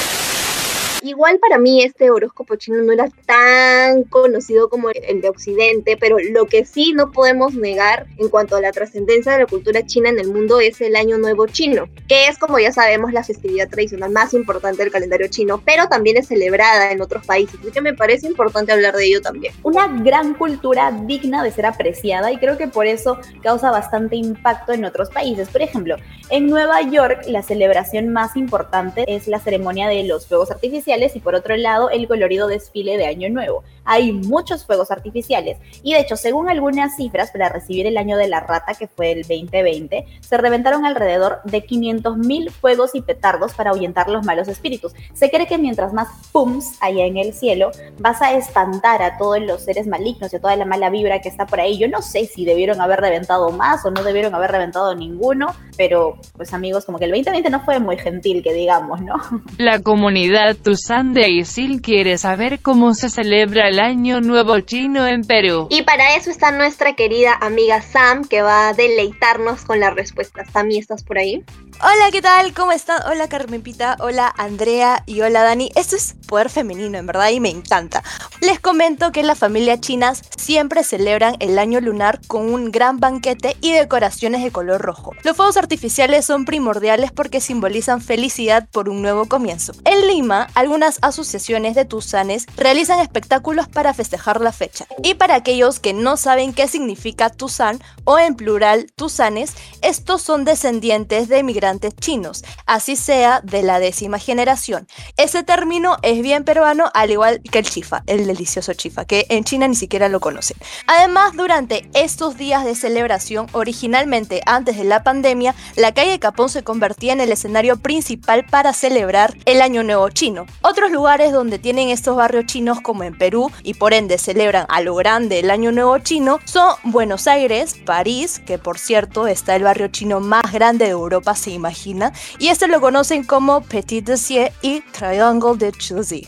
Igual 1.07 1.39
para 1.39 1.57
mí 1.57 1.81
este 1.83 2.11
horóscopo 2.11 2.57
chino 2.57 2.83
no 2.83 2.91
era 2.91 3.07
tan 3.25 4.03
conocido 4.03 4.67
como 4.67 4.89
el 4.89 5.21
de 5.21 5.29
Occidente, 5.29 5.95
pero 5.95 6.17
lo 6.19 6.47
que 6.47 6.65
sí 6.65 6.91
no 6.91 7.13
podemos 7.13 7.53
negar 7.53 8.07
en 8.17 8.27
cuanto 8.27 8.57
a 8.57 8.61
la 8.61 8.73
trascendencia 8.73 9.31
de 9.31 9.39
la 9.39 9.45
cultura 9.45 9.85
china 9.85 10.09
en 10.09 10.19
el 10.19 10.27
mundo 10.27 10.59
es 10.59 10.81
el 10.81 10.97
Año 10.97 11.17
Nuevo 11.17 11.47
Chino, 11.47 11.87
que 12.09 12.27
es 12.27 12.37
como 12.37 12.59
ya 12.59 12.73
sabemos 12.73 13.13
la 13.13 13.23
festividad 13.23 13.69
tradicional 13.69 14.11
más 14.11 14.33
importante 14.33 14.83
del 14.83 14.91
calendario 14.91 15.29
chino, 15.29 15.61
pero 15.63 15.87
también 15.87 16.17
es 16.17 16.27
celebrada 16.27 16.91
en 16.91 17.01
otros 17.01 17.25
países, 17.25 17.57
así 17.61 17.71
que 17.71 17.79
me 17.79 17.93
parece 17.93 18.27
importante 18.27 18.73
hablar 18.73 18.93
de 18.93 19.05
ello 19.05 19.21
también. 19.21 19.53
Una 19.63 19.87
gran 19.87 20.33
cultura 20.33 20.91
digna 21.05 21.41
de 21.41 21.51
ser 21.51 21.67
apreciada 21.67 22.33
y 22.33 22.37
creo 22.37 22.57
que 22.57 22.67
por 22.67 22.85
eso 22.85 23.17
causa 23.41 23.71
bastante 23.71 24.17
impacto 24.17 24.73
en 24.73 24.83
otros 24.83 25.09
países. 25.09 25.47
Por 25.47 25.61
ejemplo, 25.61 25.95
en 26.29 26.47
Nueva 26.47 26.81
York 26.81 27.21
la 27.29 27.43
celebración 27.43 28.09
más 28.09 28.35
importante 28.35 29.05
es 29.07 29.29
la 29.29 29.39
ceremonia 29.39 29.87
de 29.87 30.03
los 30.03 30.27
fuegos 30.27 30.51
artificiales 30.51 30.96
y 31.15 31.19
por 31.19 31.35
otro 31.35 31.55
lado 31.55 31.89
el 31.89 32.07
colorido 32.07 32.47
desfile 32.47 32.97
de 32.97 33.05
Año 33.05 33.29
Nuevo. 33.29 33.63
Hay 33.87 34.11
muchos 34.11 34.65
fuegos 34.65 34.91
artificiales 34.91 35.57
y 35.81 35.93
de 35.93 36.01
hecho 36.01 36.15
según 36.15 36.49
algunas 36.49 36.95
cifras 36.95 37.31
para 37.31 37.49
recibir 37.49 37.87
el 37.87 37.97
año 37.97 38.17
de 38.17 38.27
la 38.27 38.41
rata 38.41 38.73
que 38.73 38.87
fue 38.87 39.11
el 39.13 39.21
2020 39.21 40.05
se 40.19 40.37
reventaron 40.37 40.85
alrededor 40.85 41.39
de 41.45 41.65
500 41.65 42.17
mil 42.17 42.51
fuegos 42.51 42.91
y 42.93 43.01
petardos 43.01 43.53
para 43.53 43.71
ahuyentar 43.71 44.09
los 44.09 44.25
malos 44.25 44.47
espíritus. 44.47 44.93
Se 45.13 45.29
cree 45.29 45.47
que 45.47 45.57
mientras 45.57 45.93
más 45.93 46.09
pums 46.31 46.77
haya 46.81 47.05
en 47.05 47.17
el 47.17 47.33
cielo 47.33 47.71
vas 47.99 48.21
a 48.21 48.33
espantar 48.33 49.01
a 49.01 49.17
todos 49.17 49.41
los 49.41 49.63
seres 49.63 49.87
malignos 49.87 50.33
y 50.33 50.35
a 50.35 50.39
toda 50.39 50.55
la 50.55 50.65
mala 50.65 50.89
vibra 50.89 51.21
que 51.21 51.29
está 51.29 51.45
por 51.45 51.59
ahí. 51.59 51.77
Yo 51.77 51.87
no 51.87 52.01
sé 52.01 52.25
si 52.25 52.45
debieron 52.45 52.81
haber 52.81 52.99
reventado 52.99 53.49
más 53.51 53.85
o 53.85 53.91
no 53.91 54.03
debieron 54.03 54.35
haber 54.35 54.51
reventado 54.51 54.93
ninguno, 54.95 55.47
pero 55.77 56.17
pues 56.35 56.53
amigos 56.53 56.85
como 56.85 56.99
que 56.99 57.05
el 57.05 57.11
2020 57.11 57.49
no 57.49 57.63
fue 57.63 57.79
muy 57.79 57.97
gentil 57.97 58.43
que 58.43 58.53
digamos, 58.53 59.01
¿no? 59.01 59.15
La 59.57 59.79
comunidad 59.81 60.55
Tusan 60.55 61.13
de 61.13 61.29
Isil 61.29 61.81
quiere 61.81 62.17
saber 62.17 62.59
cómo 62.61 62.93
se 62.93 63.09
celebra 63.09 63.67
el 63.67 63.76
Año 63.79 64.21
Nuevo 64.21 64.59
Chino 64.61 65.05
en 65.07 65.23
Perú. 65.23 65.67
Y 65.69 65.83
para 65.83 66.15
eso 66.15 66.29
está 66.29 66.51
nuestra 66.51 66.95
querida 66.95 67.37
amiga 67.41 67.81
Sam, 67.81 68.23
que 68.23 68.41
va 68.41 68.69
a 68.69 68.73
deleitarnos 68.73 69.63
con 69.63 69.79
las 69.79 69.93
respuestas. 69.95 70.49
Sammy, 70.51 70.77
¿estás 70.77 71.03
por 71.03 71.17
ahí? 71.17 71.43
Hola, 71.79 72.09
¿qué 72.11 72.23
tal? 72.23 72.53
¿Cómo 72.55 72.71
están? 72.71 72.99
Hola 73.07 73.29
Carmen 73.29 73.61
Pita, 73.61 73.97
hola 73.99 74.33
Andrea 74.35 75.03
y 75.05 75.21
hola 75.21 75.43
Dani. 75.43 75.69
Esto 75.75 75.95
es 75.95 76.15
poder 76.27 76.49
femenino, 76.49 76.97
en 76.97 77.05
verdad, 77.05 77.29
y 77.29 77.39
me 77.39 77.49
encanta. 77.49 78.03
Les 78.41 78.59
comento 78.59 79.11
que 79.11 79.21
las 79.21 79.37
familias 79.37 79.79
chinas 79.79 80.23
siempre 80.37 80.83
celebran 80.83 81.35
el 81.39 81.59
año 81.59 81.79
lunar 81.79 82.19
con 82.25 82.51
un 82.51 82.71
gran 82.71 82.99
banquete 82.99 83.57
y 83.61 83.73
decoraciones 83.73 84.43
de 84.43 84.51
color 84.51 84.81
rojo. 84.81 85.13
Los 85.21 85.37
fuegos 85.37 85.55
artificiales 85.55 86.25
son 86.25 86.45
primordiales 86.45 87.11
porque 87.11 87.41
simbolizan 87.41 88.01
felicidad 88.01 88.67
por 88.71 88.89
un 88.89 89.03
nuevo 89.03 89.25
comienzo. 89.25 89.73
En 89.85 90.07
Lima, 90.07 90.47
algunas 90.55 90.97
asociaciones 91.03 91.75
de 91.75 91.85
tusanes 91.85 92.47
realizan 92.57 92.99
espectáculos 92.99 93.66
para 93.67 93.93
festejar 93.93 94.41
la 94.41 94.51
fecha. 94.51 94.85
Y 95.03 95.15
para 95.15 95.35
aquellos 95.35 95.79
que 95.79 95.93
no 95.93 96.17
saben 96.17 96.53
qué 96.53 96.67
significa 96.67 97.29
tusan 97.29 97.79
o 98.03 98.19
en 98.19 98.35
plural 98.35 98.87
tusanes, 98.95 99.53
estos 99.81 100.21
son 100.21 100.45
descendientes 100.45 101.27
de 101.27 101.39
emigrantes 101.39 101.95
chinos, 101.95 102.43
así 102.65 102.95
sea 102.95 103.41
de 103.41 103.63
la 103.63 103.79
décima 103.79 104.19
generación. 104.19 104.87
Ese 105.17 105.43
término 105.43 105.97
es 106.01 106.21
bien 106.21 106.43
peruano, 106.43 106.89
al 106.93 107.11
igual 107.11 107.41
que 107.41 107.59
el 107.59 107.65
chifa, 107.65 108.03
el 108.07 108.27
delicioso 108.27 108.73
chifa, 108.73 109.05
que 109.05 109.25
en 109.29 109.43
China 109.43 109.67
ni 109.67 109.75
siquiera 109.75 110.09
lo 110.09 110.19
conocen. 110.19 110.57
Además, 110.87 111.33
durante 111.35 111.89
estos 111.93 112.37
días 112.37 112.65
de 112.65 112.75
celebración, 112.75 113.47
originalmente 113.51 114.41
antes 114.45 114.77
de 114.77 114.83
la 114.83 115.03
pandemia, 115.03 115.55
la 115.75 115.93
calle 115.93 116.19
Capón 116.19 116.49
se 116.49 116.63
convertía 116.63 117.13
en 117.13 117.21
el 117.21 117.31
escenario 117.31 117.77
principal 117.77 118.45
para 118.45 118.73
celebrar 118.73 119.35
el 119.45 119.61
Año 119.61 119.83
Nuevo 119.83 120.09
Chino. 120.09 120.45
Otros 120.61 120.91
lugares 120.91 121.31
donde 121.31 121.59
tienen 121.59 121.89
estos 121.89 122.15
barrios 122.15 122.45
chinos, 122.45 122.81
como 122.81 123.03
en 123.03 123.17
Perú, 123.17 123.51
y 123.63 123.73
por 123.75 123.93
ende 123.93 124.17
celebran 124.17 124.65
a 124.69 124.81
lo 124.81 124.95
grande 124.95 125.39
el 125.39 125.49
Año 125.49 125.71
Nuevo 125.71 125.97
Chino, 125.99 126.39
son 126.45 126.75
Buenos 126.83 127.27
Aires, 127.27 127.75
París, 127.85 128.41
que 128.45 128.57
por 128.57 128.79
cierto 128.79 129.27
está 129.27 129.55
el 129.55 129.63
barrio 129.63 129.87
chino 129.87 130.19
más 130.19 130.51
grande 130.51 130.85
de 130.85 130.91
Europa, 130.91 131.35
se 131.35 131.51
imagina, 131.51 132.13
y 132.39 132.49
este 132.49 132.67
lo 132.67 132.81
conocen 132.81 133.23
como 133.23 133.61
Petit 133.61 134.05
Dessier 134.05 134.51
y 134.61 134.81
Triangle 134.81 135.57
de 135.57 135.71
Chusey. 135.71 136.27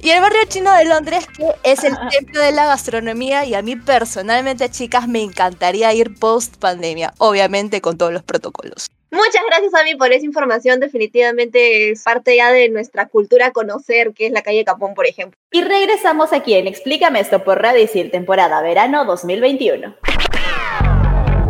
Y 0.00 0.10
el 0.10 0.20
barrio 0.20 0.40
chino 0.48 0.72
de 0.74 0.84
Londres, 0.84 1.26
que 1.36 1.54
es 1.62 1.84
el 1.84 1.96
templo 2.10 2.40
de 2.40 2.52
la 2.52 2.66
gastronomía, 2.66 3.44
y 3.44 3.54
a 3.54 3.62
mí 3.62 3.76
personalmente, 3.76 4.70
chicas, 4.70 5.08
me 5.08 5.22
encantaría 5.22 5.92
ir 5.92 6.14
post 6.18 6.56
pandemia, 6.56 7.14
obviamente 7.18 7.80
con 7.80 7.98
todos 7.98 8.12
los 8.12 8.22
protocolos. 8.22 8.90
Muchas 9.10 9.42
gracias 9.48 9.74
a 9.74 9.82
mí 9.84 9.96
por 9.96 10.12
esa 10.12 10.24
información. 10.24 10.78
Definitivamente 10.78 11.90
es 11.90 12.02
parte 12.02 12.36
ya 12.36 12.52
de 12.52 12.68
nuestra 12.68 13.08
cultura 13.08 13.50
conocer 13.50 14.12
qué 14.14 14.26
es 14.26 14.32
la 14.32 14.42
calle 14.42 14.64
Capón, 14.64 14.94
por 14.94 15.06
ejemplo. 15.06 15.38
Y 15.50 15.62
regresamos 15.62 16.32
aquí 16.32 16.54
en 16.54 16.66
Explícame 16.66 17.20
esto 17.20 17.42
por 17.42 17.60
Radio 17.60 17.82
Isil, 17.82 18.10
temporada 18.10 18.62
verano 18.62 19.04
2021. 19.04 19.96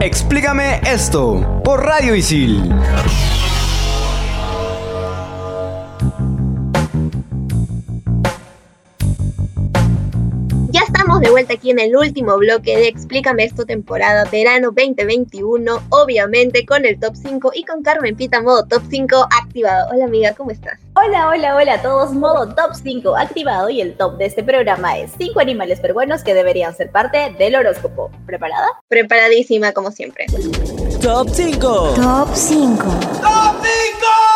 Explícame 0.00 0.80
esto 0.86 1.60
por 1.62 1.84
Radio 1.84 2.14
Isil. 2.14 2.72
Estamos 11.20 11.28
de 11.28 11.30
vuelta 11.30 11.54
aquí 11.54 11.70
en 11.70 11.78
el 11.78 11.96
último 11.96 12.36
bloque 12.38 12.76
de 12.76 12.88
Explícame 12.88 13.44
esto 13.44 13.66
temporada 13.66 14.24
verano 14.30 14.70
2021, 14.74 15.82
obviamente 15.90 16.64
con 16.64 16.84
el 16.84 16.98
top 16.98 17.14
5 17.14 17.52
y 17.54 17.64
con 17.64 17.82
Carmen 17.82 18.16
Pita 18.16 18.40
modo 18.40 18.64
top 18.66 18.82
5 18.90 19.28
activado. 19.42 19.90
Hola 19.92 20.06
amiga, 20.06 20.34
¿cómo 20.34 20.50
estás? 20.50 20.78
Hola, 20.94 21.28
hola, 21.28 21.56
hola 21.56 21.74
a 21.74 21.82
todos, 21.82 22.12
modo 22.12 22.54
top 22.54 22.74
5 22.74 23.16
activado 23.16 23.68
y 23.68 23.80
el 23.80 23.96
top 23.96 24.16
de 24.16 24.26
este 24.26 24.42
programa 24.42 24.98
es 24.98 25.12
5 25.18 25.40
animales 25.40 25.80
peruanos 25.80 26.22
que 26.22 26.34
deberían 26.34 26.74
ser 26.74 26.90
parte 26.90 27.34
del 27.38 27.54
horóscopo. 27.54 28.10
¿Preparada? 28.26 28.66
Preparadísima 28.88 29.72
como 29.72 29.90
siempre. 29.90 30.26
Top 31.02 31.28
5. 31.30 31.94
Top 31.96 32.28
5. 32.32 32.82
¡Top 33.20 33.56
5! 33.62 34.30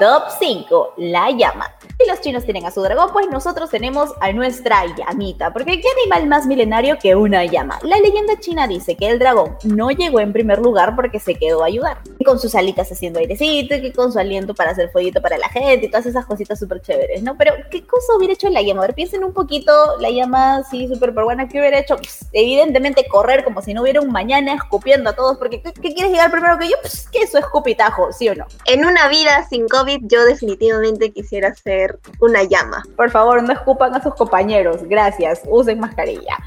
Top 0.00 0.24
5, 0.40 0.94
la 0.96 1.30
llama. 1.30 1.73
Si 2.04 2.10
los 2.10 2.20
chinos 2.20 2.44
tienen 2.44 2.66
a 2.66 2.70
su 2.70 2.82
dragón, 2.82 3.08
pues 3.14 3.28
nosotros 3.30 3.70
tenemos 3.70 4.10
a 4.20 4.30
nuestra 4.32 4.84
llamita. 4.94 5.54
Porque 5.54 5.80
¿qué 5.80 5.88
animal 6.02 6.26
más 6.28 6.46
milenario 6.46 6.98
que 6.98 7.14
una 7.14 7.46
llama? 7.46 7.78
La 7.82 7.98
leyenda 7.98 8.38
china 8.38 8.68
dice 8.68 8.94
que 8.94 9.08
el 9.08 9.18
dragón 9.18 9.56
no 9.64 9.90
llegó 9.90 10.20
en 10.20 10.34
primer 10.34 10.58
lugar 10.58 10.96
porque 10.96 11.18
se 11.18 11.34
quedó 11.34 11.62
a 11.62 11.66
ayudar. 11.66 12.02
Con 12.22 12.38
sus 12.38 12.54
alitas 12.54 12.92
haciendo 12.92 13.20
airecito, 13.20 13.76
que 13.80 13.90
con 13.90 14.12
su 14.12 14.18
aliento 14.18 14.54
para 14.54 14.72
hacer 14.72 14.90
fueguito 14.90 15.22
para 15.22 15.38
la 15.38 15.48
gente 15.48 15.86
y 15.86 15.88
todas 15.88 16.04
esas 16.04 16.26
cositas 16.26 16.58
súper 16.58 16.82
chéveres, 16.82 17.22
¿no? 17.22 17.38
Pero 17.38 17.54
¿qué 17.70 17.86
cosa 17.86 18.14
hubiera 18.18 18.34
hecho 18.34 18.50
la 18.50 18.60
llama? 18.60 18.82
A 18.82 18.86
ver, 18.88 18.94
piensen 18.94 19.24
un 19.24 19.32
poquito, 19.32 19.72
la 19.98 20.10
llama 20.10 20.56
así 20.56 20.86
súper 20.88 21.12
buena, 21.12 21.48
¿qué 21.48 21.58
hubiera 21.58 21.78
hecho? 21.78 21.96
Evidentemente 22.32 23.06
correr 23.08 23.44
como 23.44 23.62
si 23.62 23.72
no 23.72 23.80
hubiera 23.80 24.02
un 24.02 24.12
mañana 24.12 24.52
escupiendo 24.52 25.08
a 25.08 25.14
todos, 25.14 25.38
porque 25.38 25.62
¿qué, 25.62 25.72
quieres 25.72 26.12
llegar 26.12 26.30
primero 26.30 26.58
que 26.58 26.68
yo? 26.68 26.76
Pues 26.82 27.08
que 27.08 27.22
eso 27.22 27.38
es 27.38 27.44
escupitajo, 27.44 28.12
¿sí 28.12 28.28
o 28.28 28.34
no? 28.34 28.44
En 28.66 28.84
una 28.84 29.08
vida 29.08 29.46
sin 29.48 29.68
COVID, 29.68 30.00
yo 30.02 30.22
definitivamente 30.26 31.10
quisiera 31.10 31.54
ser 31.54 31.93
una 32.20 32.42
llama. 32.44 32.82
Por 32.96 33.10
favor, 33.10 33.42
no 33.42 33.52
escupan 33.52 33.94
a 33.94 34.02
sus 34.02 34.14
compañeros. 34.14 34.82
Gracias. 34.84 35.42
Usen 35.46 35.80
mascarilla. 35.80 36.38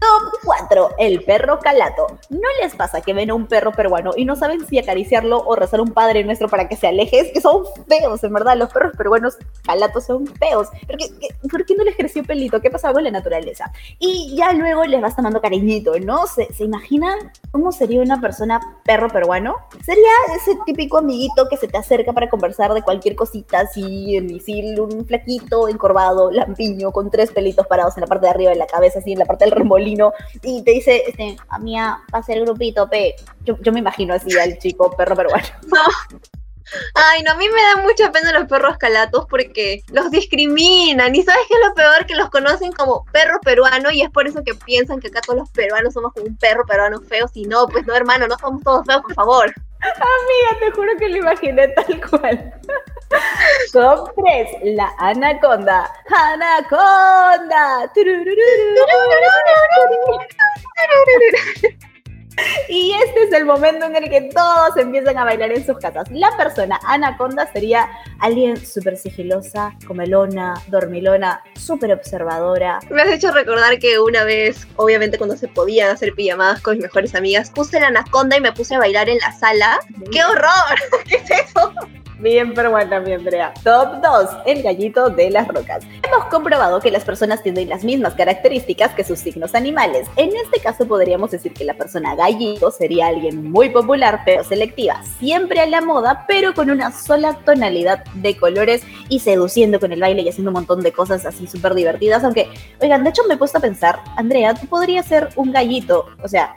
Top 0.00 0.40
4. 0.44 0.90
El 0.98 1.24
perro 1.24 1.58
calato. 1.60 2.06
¿No 2.28 2.48
les 2.60 2.74
pasa 2.74 3.00
que 3.00 3.14
ven 3.14 3.30
a 3.30 3.34
un 3.34 3.46
perro 3.46 3.72
peruano 3.72 4.10
y 4.16 4.24
no 4.24 4.36
saben 4.36 4.66
si 4.66 4.78
acariciarlo 4.78 5.38
o 5.38 5.56
rezar 5.56 5.80
un 5.80 5.92
padre 5.92 6.24
nuestro 6.24 6.48
para 6.48 6.68
que 6.68 6.76
se 6.76 6.88
aleje? 6.88 7.20
Es 7.20 7.32
que 7.32 7.40
son 7.40 7.64
feos, 7.88 8.22
en 8.24 8.32
verdad. 8.32 8.56
Los 8.56 8.72
perros 8.72 8.92
peruanos 8.96 9.38
calatos 9.64 10.04
son 10.04 10.26
feos. 10.26 10.68
¿Por 10.86 10.96
qué, 10.96 11.06
por 11.50 11.64
qué 11.64 11.74
no 11.76 11.84
les 11.84 11.96
creció 11.96 12.24
pelito? 12.24 12.60
¿Qué 12.60 12.70
pasaba 12.70 12.94
con 12.94 13.04
la 13.04 13.10
naturaleza? 13.10 13.72
Y 13.98 14.34
ya 14.36 14.52
luego 14.52 14.84
les 14.84 15.00
vas 15.00 15.16
tomando 15.16 15.40
cariñito, 15.40 15.98
¿no? 16.00 16.26
¿Se, 16.26 16.52
¿se 16.52 16.64
imaginan 16.64 17.32
cómo 17.50 17.72
sería 17.72 18.02
una 18.02 18.20
persona 18.20 18.60
perro 18.84 19.08
peruano? 19.08 19.54
Sería 19.84 20.10
ese 20.36 20.58
típico 20.66 20.98
amiguito 20.98 21.48
que 21.48 21.56
se 21.56 21.68
te 21.68 21.78
acerca 21.78 22.12
para 22.12 22.28
conversar 22.28 22.74
de 22.74 22.82
cualquier 22.82 23.14
cosita, 23.14 23.60
así, 23.60 24.16
en 24.16 24.26
misil, 24.26 24.80
un 24.80 25.06
flaquito, 25.06 25.68
encorvado, 25.68 26.30
lampiño, 26.30 26.90
con 26.92 27.10
tres 27.10 27.30
pelitos 27.30 27.66
parados 27.66 27.96
en 27.96 28.02
la 28.02 28.06
parte 28.06 28.26
de 28.26 28.30
arriba 28.30 28.50
de 28.50 28.56
la 28.56 28.66
cabeza, 28.66 28.98
así, 28.98 29.12
en 29.12 29.20
la 29.20 29.24
parte 29.24 29.44
del 29.44 29.52
remolino, 29.52 29.83
y 30.42 30.62
te 30.62 30.70
dice, 30.70 31.02
este, 31.06 31.36
a 31.48 31.58
mí 31.58 31.76
pasa 32.10 32.32
el 32.32 32.44
grupito, 32.44 32.88
pe. 32.88 33.14
Yo, 33.44 33.58
yo 33.60 33.72
me 33.72 33.80
imagino 33.80 34.14
así 34.14 34.36
al 34.38 34.58
chico 34.58 34.90
perro 34.96 35.16
peruano. 35.16 35.46
Ay, 36.94 37.22
no, 37.22 37.32
a 37.32 37.34
mí 37.34 37.48
me 37.48 37.62
da 37.62 37.82
mucha 37.82 38.10
pena 38.10 38.32
los 38.32 38.48
perros 38.48 38.78
calatos 38.78 39.26
porque 39.28 39.82
los 39.92 40.10
discriminan. 40.10 41.14
Y 41.14 41.22
sabes 41.22 41.42
qué 41.48 41.54
es 41.54 41.68
lo 41.68 41.74
peor, 41.74 42.06
que 42.06 42.14
los 42.14 42.30
conocen 42.30 42.72
como 42.72 43.04
perro 43.12 43.40
peruano 43.40 43.90
y 43.90 44.02
es 44.02 44.10
por 44.10 44.26
eso 44.26 44.42
que 44.44 44.54
piensan 44.54 45.00
que 45.00 45.08
acá 45.08 45.20
todos 45.20 45.40
los 45.40 45.50
peruanos 45.50 45.94
somos 45.94 46.12
como 46.12 46.26
un 46.26 46.36
perro 46.36 46.64
peruano 46.66 47.00
feo. 47.00 47.28
Y 47.34 47.44
no, 47.46 47.66
pues 47.66 47.86
no, 47.86 47.94
hermano, 47.94 48.26
no 48.26 48.38
somos 48.38 48.62
todos 48.62 48.86
feos, 48.86 49.02
por 49.02 49.14
favor. 49.14 49.54
Amiga, 49.80 50.58
te 50.60 50.70
juro 50.70 50.92
que 50.98 51.08
lo 51.08 51.16
imaginé 51.18 51.68
tal 51.68 52.00
cual. 52.08 52.54
Top 53.72 54.12
3, 54.16 54.48
la 54.76 54.92
anaconda. 54.98 55.90
¡Anaconda! 56.08 57.90
Y 62.68 62.92
este 63.04 63.24
es 63.24 63.32
el 63.32 63.44
momento 63.44 63.86
en 63.86 63.96
el 63.96 64.10
que 64.10 64.22
todos 64.22 64.76
empiezan 64.76 65.18
a 65.18 65.24
bailar 65.24 65.52
en 65.52 65.64
sus 65.64 65.78
casas. 65.78 66.10
La 66.10 66.36
persona 66.36 66.80
anaconda 66.86 67.50
sería 67.52 67.88
alguien 68.20 68.56
súper 68.56 68.96
sigilosa, 68.96 69.76
comelona, 69.86 70.54
dormilona, 70.68 71.42
súper 71.54 71.92
observadora. 71.92 72.80
Me 72.90 73.02
has 73.02 73.10
hecho 73.10 73.30
recordar 73.32 73.78
que 73.78 73.98
una 73.98 74.24
vez, 74.24 74.66
obviamente 74.76 75.18
cuando 75.18 75.36
se 75.36 75.48
podían 75.48 75.90
hacer 75.90 76.14
pijamadas 76.14 76.60
con 76.60 76.74
mis 76.74 76.82
mejores 76.82 77.14
amigas, 77.14 77.50
puse 77.50 77.78
la 77.80 77.88
anaconda 77.88 78.36
y 78.36 78.40
me 78.40 78.52
puse 78.52 78.74
a 78.74 78.78
bailar 78.78 79.08
en 79.08 79.18
la 79.18 79.32
sala. 79.32 79.78
¡Qué 80.10 80.24
horror! 80.24 81.04
¿Qué 81.08 81.16
es 81.16 81.30
eso? 81.30 81.72
Bien 82.20 82.54
peruana, 82.54 83.00
mi 83.00 83.12
Andrea. 83.12 83.52
Top 83.64 84.00
2, 84.02 84.30
el 84.46 84.62
gallito 84.62 85.10
de 85.10 85.30
las 85.30 85.48
rocas. 85.48 85.84
Hemos 86.02 86.24
comprobado 86.26 86.80
que 86.80 86.90
las 86.90 87.04
personas 87.04 87.42
tienen 87.42 87.68
las 87.68 87.82
mismas 87.82 88.14
características 88.14 88.94
que 88.94 89.04
sus 89.04 89.18
signos 89.18 89.54
animales. 89.54 90.06
En 90.16 90.30
este 90.34 90.60
caso 90.60 90.86
podríamos 90.86 91.32
decir 91.32 91.52
que 91.52 91.64
la 91.64 91.74
persona 91.74 92.14
gallito 92.24 92.70
sería 92.70 93.08
alguien 93.08 93.50
muy 93.50 93.70
popular 93.70 94.22
pero 94.24 94.44
selectiva, 94.44 95.02
siempre 95.18 95.60
a 95.60 95.66
la 95.66 95.80
moda, 95.80 96.24
pero 96.26 96.54
con 96.54 96.70
una 96.70 96.90
sola 96.92 97.38
tonalidad 97.44 98.04
de 98.14 98.36
colores 98.36 98.82
y 99.08 99.20
seduciendo 99.20 99.78
con 99.78 99.92
el 99.92 100.00
baile 100.00 100.22
y 100.22 100.28
haciendo 100.28 100.50
un 100.50 100.54
montón 100.54 100.82
de 100.82 100.92
cosas 100.92 101.26
así 101.26 101.46
súper 101.46 101.74
divertidas. 101.74 102.24
Aunque, 102.24 102.48
oigan, 102.80 103.04
de 103.04 103.10
hecho 103.10 103.22
me 103.28 103.34
he 103.34 103.36
puesto 103.36 103.58
a 103.58 103.60
pensar, 103.60 104.00
Andrea, 104.16 104.54
tú 104.54 104.66
podrías 104.66 105.06
ser 105.06 105.28
un 105.36 105.52
gallito, 105.52 106.06
o 106.22 106.28
sea, 106.28 106.54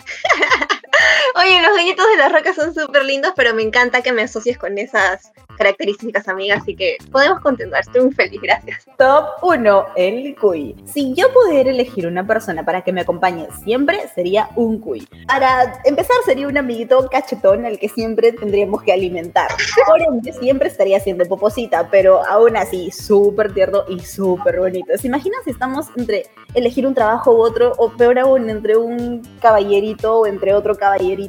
Oye, 1.39 1.62
los 1.62 1.78
gallitos 1.78 2.06
de 2.10 2.17
las 2.17 2.32
rocas 2.32 2.56
son 2.56 2.73
súper 2.73 3.06
lindos, 3.06 3.32
pero 3.36 3.54
me 3.54 3.62
encanta 3.62 4.02
que 4.02 4.12
me 4.12 4.23
asocies 4.23 4.58
con 4.58 4.76
esas 4.80 5.32
características, 5.56 6.28
amigas. 6.28 6.62
Así 6.63 6.76
que 6.76 6.97
podemos 7.12 7.41
continuar. 7.41 7.82
Estoy 7.82 8.02
muy 8.02 8.13
feliz, 8.13 8.41
gracias. 8.41 8.86
Top 8.97 9.43
1, 9.43 9.86
el 9.95 10.36
cuy. 10.36 10.76
Si 10.86 11.13
yo 11.13 11.32
pudiera 11.32 11.69
elegir 11.69 12.08
una 12.08 12.26
persona 12.26 12.65
para 12.65 12.82
que 12.82 12.91
me 12.91 13.02
acompañe 13.02 13.47
siempre, 13.63 14.00
sería 14.15 14.50
un 14.56 14.80
cuy. 14.80 15.08
Para 15.28 15.80
empezar, 15.86 16.15
sería 16.26 16.47
un 16.47 16.58
amiguito 16.58 17.08
cachetón 17.08 17.65
al 17.67 17.78
que 17.78 17.89
siempre 17.89 18.32
tendríamos 18.32 18.82
que 18.82 18.93
alimentar. 18.93 19.50
Por 19.86 20.02
ende, 20.02 20.34
siempre 20.34 20.69
estaría 20.69 20.97
haciendo 20.97 21.26
poposita, 21.26 21.88
pero 21.91 22.26
aún 22.26 22.58
así, 22.58 22.89
súper 22.89 23.54
tierno 23.54 23.84
y 23.88 24.00
súper 24.00 24.60
bonito. 24.60 24.97
¿Se 24.97 25.06
imaginan 25.06 25.43
si 25.43 25.52
estamos 25.52 25.86
entre 25.97 26.26
elegir 26.56 26.88
un 26.88 26.95
trabajo 26.95 27.32
u 27.32 27.41
otro, 27.41 27.73
o 27.78 27.91
peor 27.91 28.17
aún, 28.17 28.50
entre 28.50 28.76
un 28.76 29.21
caballerito 29.39 30.21
o 30.21 30.26
entre 30.26 30.56
otro 30.56 30.76
caballerito? 30.76 31.27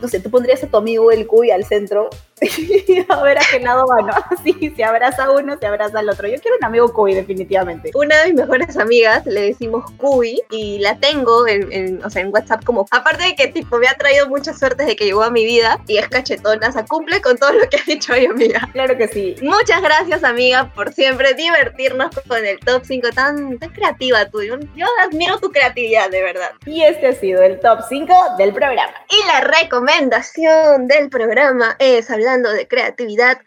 No 0.00 0.08
sé, 0.08 0.20
tú 0.20 0.30
pondrías 0.30 0.62
a 0.64 0.66
tu 0.66 0.76
amigo 0.76 1.10
el 1.10 1.26
cuy 1.26 1.50
al 1.50 1.64
centro 1.64 2.10
a 3.08 3.22
ver 3.22 3.38
a 3.38 3.42
qué 3.50 3.60
lado 3.60 3.86
va, 3.86 4.02
¿no? 4.02 4.12
Sí, 4.42 4.72
se 4.74 4.84
abraza 4.84 5.30
uno, 5.30 5.56
se 5.58 5.66
abraza 5.66 5.98
al 5.98 6.08
otro. 6.08 6.26
Yo 6.26 6.40
quiero 6.40 6.56
un 6.56 6.64
amigo 6.64 6.92
cuy, 6.92 7.14
definitivamente. 7.14 7.90
Una 7.94 8.16
de 8.18 8.32
mis 8.32 8.34
mejores 8.34 8.76
amigas 8.76 9.26
le 9.26 9.42
decimos 9.42 9.90
cuy 9.98 10.40
y 10.50 10.78
la 10.78 10.98
tengo 10.98 11.46
en, 11.46 11.70
en, 11.72 12.04
o 12.04 12.10
sea, 12.10 12.22
en 12.22 12.32
WhatsApp 12.32 12.64
como, 12.64 12.86
aparte 12.90 13.24
de 13.24 13.34
que 13.34 13.48
tipo 13.48 13.78
me 13.78 13.88
ha 13.88 13.94
traído 13.94 14.28
mucha 14.28 14.54
suerte 14.54 14.84
de 14.84 14.96
que 14.96 15.04
llegó 15.04 15.22
a 15.22 15.30
mi 15.30 15.44
vida 15.44 15.78
y 15.86 15.98
es 15.98 16.08
cachetona, 16.08 16.68
o 16.68 16.72
sea, 16.72 16.84
cumple 16.84 17.20
con 17.20 17.36
todo 17.36 17.52
lo 17.52 17.68
que 17.68 17.76
ha 17.76 17.84
dicho 17.86 18.12
mi 18.14 18.26
amiga. 18.26 18.68
Claro 18.72 18.96
que 18.96 19.08
sí. 19.08 19.36
Muchas 19.42 19.82
gracias, 19.82 20.24
amiga, 20.24 20.72
por 20.74 20.92
siempre 20.92 21.34
divertirnos 21.34 22.10
con 22.26 22.44
el 22.44 22.58
top 22.60 22.82
5 22.84 23.08
tan, 23.14 23.58
tan 23.58 23.70
creativa 23.70 24.28
tú. 24.30 24.42
Yo, 24.42 24.86
admiro 25.02 25.38
tu 25.38 25.50
creatividad, 25.50 26.10
de 26.10 26.22
verdad. 26.22 26.50
Y 26.66 26.82
este 26.82 27.08
ha 27.08 27.12
sido 27.12 27.42
el 27.42 27.60
top 27.60 27.80
5 27.88 28.14
del 28.38 28.52
programa. 28.52 28.92
Y 29.10 29.26
la 29.26 29.40
recomendación 29.40 30.86
del 30.86 31.08
programa 31.08 31.76
es, 31.78 32.10
de 32.38 32.68
creatividad, 32.68 33.38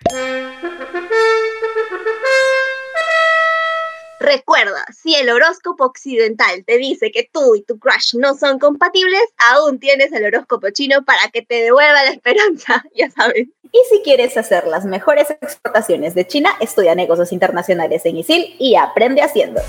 Recuerda, 4.19 4.85
si 4.95 5.15
el 5.15 5.29
horóscopo 5.29 5.83
occidental 5.83 6.63
te 6.65 6.77
dice 6.77 7.11
que 7.11 7.29
tú 7.29 7.55
y 7.55 7.61
tu 7.61 7.77
crush 7.77 8.15
no 8.15 8.35
son 8.35 8.57
compatibles, 8.57 9.21
aún 9.51 9.79
tienes 9.79 10.13
el 10.13 10.23
horóscopo 10.23 10.69
chino 10.69 11.03
para 11.03 11.27
que 11.27 11.41
te 11.41 11.55
devuelva 11.55 12.05
la 12.05 12.11
esperanza, 12.11 12.85
ya 12.95 13.11
sabes. 13.11 13.49
Y 13.63 13.81
si 13.89 14.01
quieres 14.01 14.37
hacer 14.37 14.65
las 14.65 14.85
mejores 14.85 15.29
exportaciones 15.29 16.15
de 16.15 16.25
China, 16.25 16.51
estudia 16.61 16.95
negocios 16.95 17.33
internacionales 17.33 18.05
en 18.05 18.15
ISIL 18.15 18.55
y 18.59 18.77
aprende 18.77 19.21
haciendo. 19.21 19.61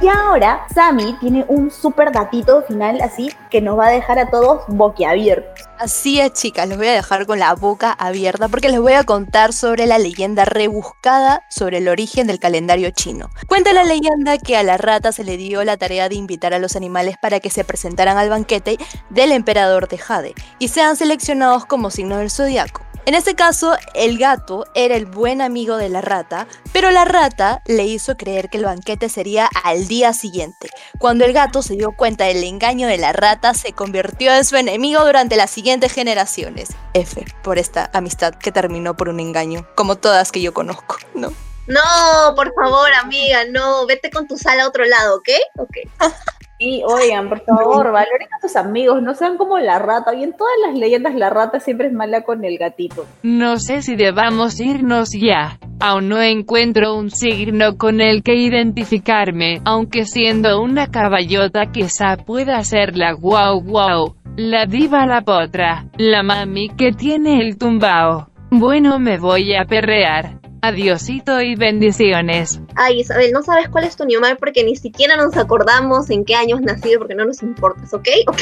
Y 0.00 0.08
ahora 0.08 0.66
Sammy 0.74 1.14
tiene 1.20 1.44
un 1.48 1.70
súper 1.70 2.10
datito 2.10 2.62
final 2.62 3.00
así 3.00 3.30
que 3.48 3.60
nos 3.60 3.78
va 3.78 3.86
a 3.86 3.90
dejar 3.90 4.18
a 4.18 4.28
todos 4.28 4.62
boquiabiertos. 4.68 5.68
Así 5.78 6.20
es, 6.20 6.32
chicas, 6.32 6.68
los 6.68 6.78
voy 6.78 6.88
a 6.88 6.92
dejar 6.92 7.26
con 7.26 7.38
la 7.38 7.54
boca 7.54 7.92
abierta 7.92 8.48
porque 8.48 8.68
les 8.68 8.80
voy 8.80 8.94
a 8.94 9.04
contar 9.04 9.52
sobre 9.52 9.86
la 9.86 9.98
leyenda 9.98 10.44
rebuscada 10.44 11.42
sobre 11.48 11.78
el 11.78 11.88
origen 11.88 12.26
del 12.26 12.38
calendario 12.38 12.90
chino. 12.90 13.30
Cuenta 13.46 13.72
la 13.72 13.84
leyenda 13.84 14.38
que 14.38 14.56
a 14.56 14.62
la 14.62 14.76
rata 14.76 15.12
se 15.12 15.24
le 15.24 15.36
dio 15.36 15.64
la 15.64 15.76
tarea 15.76 16.08
de 16.08 16.16
invitar 16.16 16.54
a 16.54 16.58
los 16.58 16.76
animales 16.76 17.16
para 17.20 17.40
que 17.40 17.50
se 17.50 17.64
presentaran 17.64 18.18
al 18.18 18.30
banquete 18.30 18.78
del 19.10 19.32
emperador 19.32 19.88
de 19.88 19.98
Jade 19.98 20.34
y 20.58 20.68
sean 20.68 20.96
seleccionados 20.96 21.66
como 21.66 21.90
signo 21.90 22.18
del 22.18 22.30
zodiaco. 22.30 22.82
En 23.06 23.14
este 23.14 23.34
caso, 23.34 23.76
el 23.92 24.18
gato 24.18 24.64
era 24.74 24.96
el 24.96 25.04
buen 25.04 25.42
amigo 25.42 25.76
de 25.76 25.90
la 25.90 26.00
rata, 26.00 26.46
pero 26.72 26.90
la 26.90 27.04
rata 27.04 27.60
le 27.66 27.84
hizo 27.84 28.16
creer 28.16 28.48
que 28.48 28.56
el 28.56 28.64
banquete 28.64 29.10
sería 29.10 29.50
al 29.62 29.86
día 29.88 30.14
siguiente. 30.14 30.70
Cuando 30.98 31.26
el 31.26 31.34
gato 31.34 31.60
se 31.60 31.74
dio 31.74 31.92
cuenta 31.92 32.24
del 32.24 32.42
engaño 32.42 32.88
de 32.88 32.96
la 32.96 33.12
rata, 33.12 33.52
se 33.52 33.74
convirtió 33.74 34.34
en 34.34 34.46
su 34.46 34.56
enemigo 34.56 35.04
durante 35.04 35.36
las 35.36 35.50
siguientes 35.50 35.92
generaciones. 35.92 36.70
F 36.94 37.22
por 37.42 37.58
esta 37.58 37.90
amistad 37.92 38.36
que 38.36 38.52
terminó 38.52 38.96
por 38.96 39.10
un 39.10 39.20
engaño, 39.20 39.66
como 39.74 39.96
todas 39.96 40.32
que 40.32 40.40
yo 40.40 40.54
conozco, 40.54 40.96
¿no? 41.14 41.30
No, 41.66 42.34
por 42.34 42.54
favor, 42.54 42.92
amiga, 42.94 43.44
no, 43.50 43.86
vete 43.86 44.10
con 44.10 44.26
tu 44.26 44.38
sal 44.38 44.60
a 44.60 44.68
otro 44.68 44.84
lado, 44.86 45.16
¿ok? 45.16 45.28
Ok. 45.58 45.76
Y 46.66 46.82
oigan, 46.82 47.28
por 47.28 47.42
favor, 47.42 47.92
valoren 47.92 48.28
a 48.34 48.40
tus 48.40 48.56
amigos, 48.56 49.02
no 49.02 49.12
sean 49.12 49.36
como 49.36 49.58
la 49.58 49.78
rata. 49.78 50.14
Y 50.14 50.22
en 50.22 50.32
todas 50.32 50.54
las 50.66 50.74
leyendas 50.74 51.14
la 51.14 51.28
rata 51.28 51.60
siempre 51.60 51.88
es 51.88 51.92
mala 51.92 52.22
con 52.22 52.42
el 52.42 52.56
gatito. 52.56 53.04
No 53.22 53.58
sé 53.58 53.82
si 53.82 53.96
debamos 53.96 54.58
irnos 54.60 55.10
ya. 55.12 55.58
Aún 55.78 56.08
no 56.08 56.22
encuentro 56.22 56.94
un 56.94 57.10
signo 57.10 57.76
con 57.76 58.00
el 58.00 58.22
que 58.22 58.36
identificarme, 58.36 59.60
aunque 59.66 60.06
siendo 60.06 60.62
una 60.62 60.86
caballota 60.86 61.66
quizá 61.70 62.16
pueda 62.16 62.64
ser 62.64 62.96
la 62.96 63.12
guau 63.12 63.60
guau, 63.60 64.14
la 64.38 64.64
diva 64.64 65.04
la 65.04 65.20
potra, 65.20 65.84
la 65.98 66.22
mami 66.22 66.70
que 66.70 66.92
tiene 66.92 67.42
el 67.42 67.58
tumbao. 67.58 68.28
Bueno 68.50 68.98
me 68.98 69.18
voy 69.18 69.54
a 69.54 69.66
perrear. 69.66 70.43
Adiosito 70.64 71.42
y 71.42 71.56
bendiciones. 71.56 72.58
Ay, 72.74 73.00
Isabel, 73.00 73.32
no 73.32 73.42
sabes 73.42 73.68
cuál 73.68 73.84
es 73.84 73.96
tu 73.96 74.06
mal 74.18 74.38
porque 74.38 74.64
ni 74.64 74.76
siquiera 74.76 75.14
nos 75.14 75.36
acordamos 75.36 76.08
en 76.08 76.24
qué 76.24 76.34
año 76.34 76.56
has 76.56 76.62
nacido 76.62 77.00
porque 77.00 77.14
no 77.14 77.26
nos 77.26 77.42
importas, 77.42 77.92
¿ok? 77.92 78.08
Ok. 78.28 78.40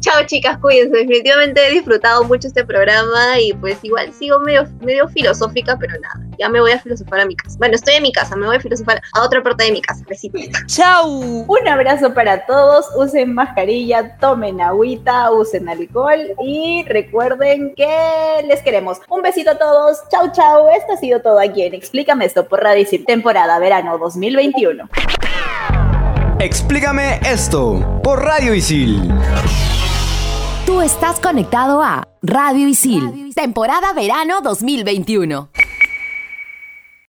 Chao, 0.00 0.24
chicas, 0.24 0.56
cuídense. 0.58 0.96
Definitivamente 0.96 1.60
he 1.66 1.70
disfrutado 1.70 2.24
mucho 2.24 2.48
este 2.48 2.64
programa 2.64 3.38
y 3.38 3.52
pues 3.52 3.78
igual 3.82 4.14
sigo 4.14 4.40
medio, 4.40 4.66
medio 4.80 5.06
filosófica, 5.08 5.76
pero 5.78 5.92
nada. 6.00 6.26
Ya 6.38 6.48
me 6.48 6.58
voy 6.60 6.72
a 6.72 6.78
filosofar 6.78 7.20
a 7.20 7.26
mi 7.26 7.36
casa. 7.36 7.56
Bueno, 7.58 7.74
estoy 7.74 7.96
en 7.96 8.02
mi 8.02 8.12
casa, 8.12 8.34
me 8.34 8.46
voy 8.46 8.56
a 8.56 8.60
filosofar 8.60 9.02
a 9.12 9.22
otra 9.22 9.42
parte 9.42 9.64
de 9.64 9.72
mi 9.72 9.82
casa. 9.82 10.02
Besitos. 10.08 10.48
Chao. 10.66 11.06
Un 11.06 11.68
abrazo 11.68 12.14
para 12.14 12.46
todos. 12.46 12.86
Usen 12.96 13.34
mascarilla, 13.34 14.16
tomen 14.16 14.62
agüita, 14.62 15.30
usen 15.30 15.68
alcohol 15.68 16.32
y 16.42 16.84
recuerden 16.88 17.74
que 17.74 18.42
les 18.46 18.62
queremos. 18.62 18.98
Un 19.10 19.20
besito 19.20 19.50
a 19.50 19.58
todos. 19.58 19.98
Chao, 20.08 20.32
chao. 20.32 20.70
Esto 20.70 20.94
ha 20.94 20.96
sido 20.96 21.20
todo 21.20 21.41
aquí 21.42 21.62
en 21.62 21.74
Explícame 21.74 22.24
esto 22.24 22.46
por 22.46 22.62
Radio 22.62 22.82
Isil, 22.82 23.04
temporada 23.04 23.58
verano 23.58 23.98
2021. 23.98 24.88
Explícame 26.38 27.20
esto 27.24 28.00
por 28.02 28.22
Radio 28.24 28.54
Isil. 28.54 29.12
Tú 30.66 30.80
estás 30.80 31.20
conectado 31.20 31.82
a 31.82 32.06
Radio 32.22 32.68
Isil, 32.68 33.32
temporada 33.34 33.92
verano 33.92 34.40
2021. 34.40 35.50